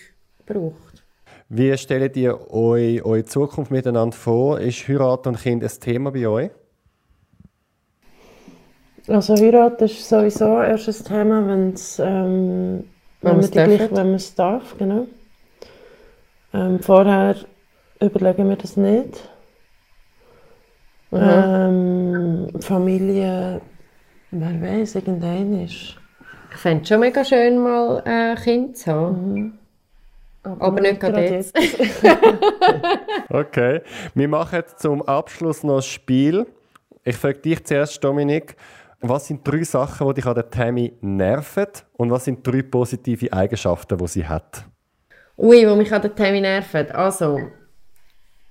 [0.45, 1.05] braucht.
[1.47, 4.59] Wie stellt ihr euch eure Zukunft miteinander vor?
[4.59, 6.51] Ist Heirat und Kind ein Thema bei euch?
[9.07, 12.83] Also Heirat ist sowieso erst ein Thema, wenn's, ähm,
[13.21, 14.77] wenn, Wenn man gleich, wenn man es darf.
[14.77, 15.07] Genau.
[16.53, 17.37] Ähm, vorher
[18.01, 19.29] überlegen wir das nicht.
[21.14, 23.61] Ähm, Familie,
[24.32, 25.97] wer weiß, irgendein ist.
[26.51, 29.59] Ich fände es schon mega schön, mal ein Kind zu haben.
[30.43, 31.57] Aber nicht gerade jetzt.
[33.30, 33.82] Okay.
[34.14, 36.45] Wir machen zum Abschluss noch ein Spiel.
[37.03, 38.55] Ich frage dich zuerst, Dominik.
[39.01, 41.68] Was sind drei Sachen, die dich an der Tammy nerven?
[41.93, 44.66] Und was sind drei positive Eigenschaften, die sie hat?
[45.38, 46.91] Ui, wo mich an der Tammy nervt.
[46.91, 47.39] Also,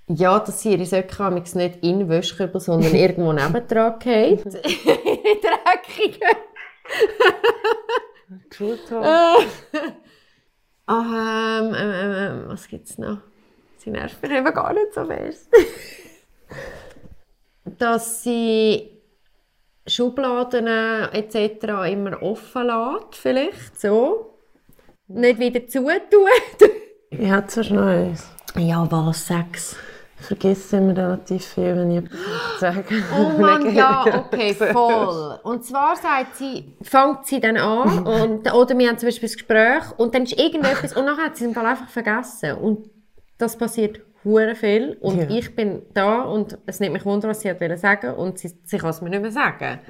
[0.08, 4.44] ja, dass sie ihre amigs nicht in den Wäschkübel, sondern irgendwo nebendran geht.
[4.44, 6.26] Dreckige.
[10.84, 13.18] Ah, ähm, ähm, ähm, ähm, was gibt's noch?
[13.76, 15.48] Sie nervt mich eben gar nicht so fest.
[17.64, 19.00] Dass sie
[19.86, 21.90] Schubladen äh, etc.
[21.90, 24.38] immer offen lässt, vielleicht so.
[25.06, 26.28] Nicht wieder zutun.
[27.10, 28.30] Ich hätte zwar noch eins.
[28.56, 29.76] ja, was, Sex?
[30.22, 32.84] Ich vergesse immer relativ viel, wenn ich etwas sage.
[33.18, 35.40] Oh Mann, ja, okay, voll.
[35.42, 39.32] Und zwar sagt sie, fängt sie dann an, und, oder wir haben zum Beispiel ein
[39.32, 42.52] Gespräch, und dann ist irgendetwas, und nachher hat sie es im Fall einfach vergessen.
[42.54, 42.88] Und
[43.36, 44.96] das passiert hure viel.
[45.00, 45.28] Und Ja.
[45.36, 48.52] ich bin da, und es nimmt mich wunder, was sie hat wollen sagen, und sie,
[48.64, 49.80] sie kann es mir nicht mehr sagen.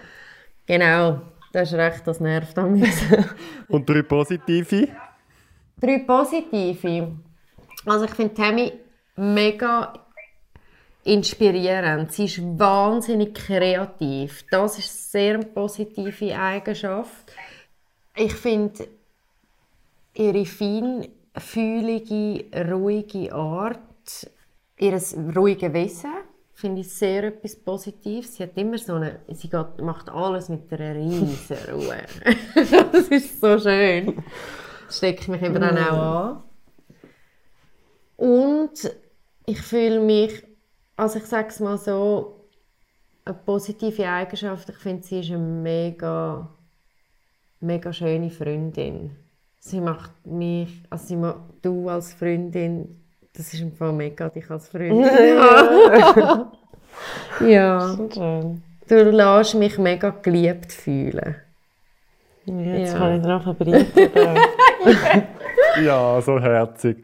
[0.66, 1.20] Genau,
[1.52, 2.88] das ist recht, das nervt an mir.
[3.68, 4.88] Und drei positive?
[5.78, 7.08] Drei positive.
[7.84, 8.72] Also ich finde Tammy
[9.16, 9.92] mega
[11.04, 12.12] inspirierend.
[12.12, 14.44] Sie ist wahnsinnig kreativ.
[14.50, 17.32] Das ist sehr eine positive Eigenschaft.
[18.14, 18.86] Ich finde
[20.14, 24.30] ihre feinfühlige, ruhige Art,
[24.78, 25.00] ihr
[25.34, 26.12] ruhige Wesen,
[26.52, 28.36] finde ich sehr etwas Positives.
[28.36, 32.02] Sie hat immer so eine, sie geht, macht alles mit einer riesen Ruhe.
[32.92, 34.22] das ist so schön.
[34.88, 36.42] Ich mich eben dann auch an.
[38.16, 38.94] Und
[39.46, 40.44] ich fühle mich,
[41.02, 42.36] also ich sage es mal so,
[43.24, 46.48] eine positive Eigenschaft, ich finde, sie ist eine mega,
[47.60, 49.10] mega schöne Freundin.
[49.58, 53.00] Sie macht mich, also sie macht, du als Freundin,
[53.32, 55.02] das ist im Fall mega, dich als Freundin.
[55.04, 56.46] ja.
[57.40, 57.98] ja.
[58.12, 58.62] Schön.
[58.88, 61.36] Du lässt mich mega geliebt fühlen.
[62.44, 62.98] Ja, jetzt Ja.
[62.98, 64.10] kann ich drauf verbreiten.
[65.82, 67.02] Ja, so herzig.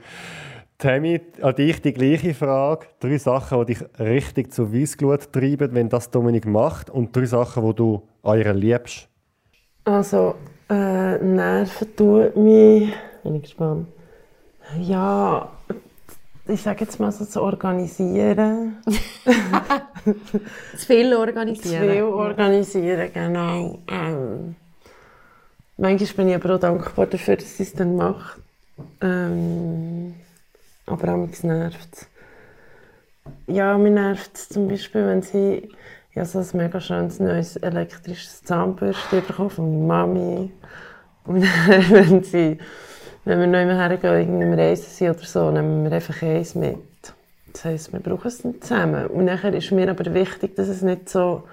[0.79, 2.87] Tammy, an dich die gleiche Frage.
[3.01, 6.89] Drei Sachen, die dich richtig zur Weissglut treiben, wenn das Dominik macht.
[6.89, 9.09] Und drei Sachen, die du an ihr liebst.
[9.85, 10.37] Also,
[10.71, 12.93] äh, Nerven tut mich.
[13.25, 13.89] Bin ich gespannt.
[14.79, 15.51] Ja,
[16.47, 18.77] ich sage jetzt mal so zu organisieren.
[20.77, 21.91] Zu viel Zu organisieren.
[21.91, 23.79] viel organisieren, genau.
[23.89, 24.55] Ähm,
[25.77, 28.39] manchmal bin ich aber auch dankbar dafür, dass sie es dann macht.
[29.01, 30.15] Ähm,
[30.89, 32.09] aber auch mich nervt es.
[33.47, 35.69] Ja, mir nervt es zum Beispiel, wenn sie
[36.15, 40.53] ja, so ein mega schönes neues elektrisches Zahnbürste bekommen von meiner Mami.
[41.25, 42.59] Und dann, wenn, sie,
[43.25, 46.55] wenn wir noch immer hergehen, irgendwie im Reisen sind oder so, nehmen wir einfach eins
[46.55, 46.79] mit.
[47.53, 49.07] Das heisst, wir brauchen es dann zusammen.
[49.07, 51.45] Und nachher ist mir aber wichtig, dass es nicht so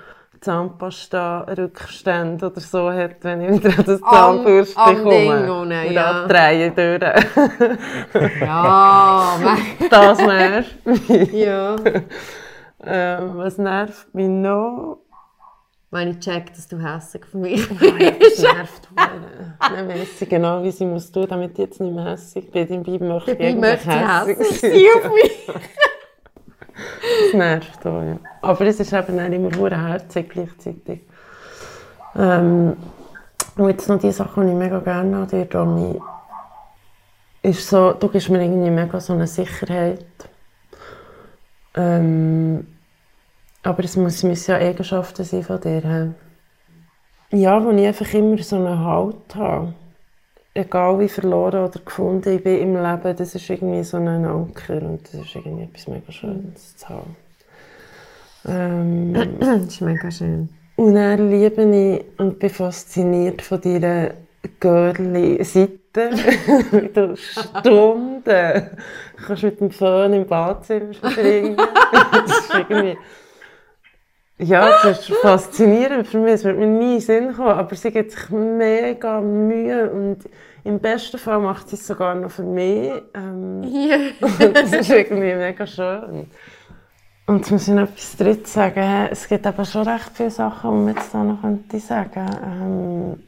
[0.41, 5.51] Zahnpasta-Rückstände oder so hat, wenn ich wieder an das Am- Zahnbürste am Ding komme.
[5.53, 6.11] unten, Und ja.
[6.23, 7.01] andrehen durch.
[8.41, 9.38] Ja,
[9.89, 11.31] Das nervt mich.
[11.33, 11.75] ja.
[12.88, 14.99] Ähm, was nervt mich noch?
[15.91, 17.79] Wenn ich check, dass du hässlich auf mich Das
[18.19, 18.43] bist.
[18.53, 19.05] nervt mich.
[19.59, 22.67] Dann weiss ich genau, wie sie muss tun, damit ich jetzt nicht mehr hässlich bin.
[22.67, 24.73] Dabei möchte ich eigentlich möchte hässlich sein
[25.03, 25.47] auf mich.
[26.76, 28.17] Das nervt auch, ja.
[28.41, 31.01] Aber es ist eben auch immer hure herzig gleichzeitig.
[32.15, 32.76] Ähm,
[33.57, 35.99] und jetzt noch die Sache, die ich mega gerne an dir, Domi,
[37.41, 40.05] ist so, du gibst mir irgendwie mega so eine Sicherheit.
[41.76, 42.67] Ähm,
[43.63, 46.13] aber es muss, müssen ja Eigenschaften sein von dir.
[47.32, 47.38] he?
[47.38, 49.73] Ja, wo ich einfach immer so einen Halt habe.
[50.58, 54.82] Egal wie verloren oder gefunden ich bin im Leben, das ist irgendwie so ein Anker
[54.82, 57.16] und das ist irgendwie etwas mega Schönes zu haben.
[58.47, 60.47] Ähm, Das ist mega schön.
[60.78, 64.12] und dann liebe ich und bin fasziniert von deiner
[64.62, 66.12] Girly-Seite.
[66.72, 68.70] Wie du Stunden
[69.28, 71.58] kannst mit dem Föhn im Badzimmer verbringen.
[72.12, 72.97] Das ist irgendwie...
[74.38, 76.33] Ja, das ist faszinierend für mich.
[76.33, 80.17] Es wird mir nie in Sinn kommen, aber sie gibt sich mega Mühe und
[80.65, 82.91] im besten Fall macht sie es sogar noch für mich.
[83.13, 84.47] Ähm, Ja.
[84.49, 86.27] das ist irgendwie mega schön.
[87.27, 89.07] Und jetzt muss ich noch etwas Drittes sagen.
[89.09, 93.23] Es gibt aber schon recht viele Sachen, die man jetzt da noch könnte sagen ähm,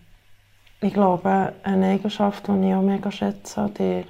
[0.81, 4.03] Ich glaube, eine Eigenschaft, die ich auch mega schätze an dir,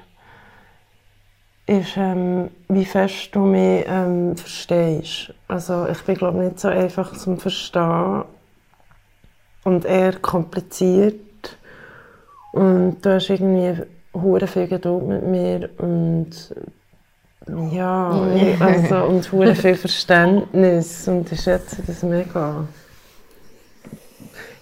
[1.68, 5.34] ist, ähm, wie fest du mich ähm, verstehst.
[5.48, 8.24] Also ich bin glaube nicht so einfach zum Verstehen
[9.64, 11.58] und eher kompliziert.
[12.54, 16.32] Und du hast irgendwie hure viel Geduld mit mir und
[17.72, 18.10] ja,
[18.60, 22.66] also, und hure viel Verständnis und ich schätze das mega.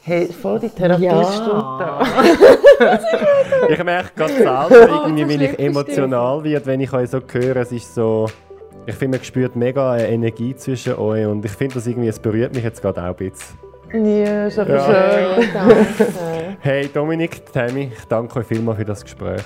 [0.07, 1.99] Hey, voll die Therapiestunde da.
[3.69, 4.33] Ich merke gerade
[4.69, 7.55] selber, irgendwie, wenn ich emotional werde, wenn ich euch so höre.
[7.57, 8.27] Es ist so.
[8.85, 12.19] Ich finde, man spürt mega eine Energie zwischen euch und ich finde das irgendwie, es
[12.19, 13.57] berührt mich jetzt gerade auch ein bisschen.
[13.93, 15.41] Ja, ist aber Ja.
[15.41, 16.57] schön.
[16.59, 19.41] Hey Dominik, Tammy, ich danke euch vielmals für das Gespräch.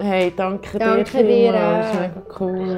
[0.00, 1.86] Hey, danke, Danke dir dir vielmals.
[1.86, 2.00] auch.
[2.00, 2.76] Mega cool.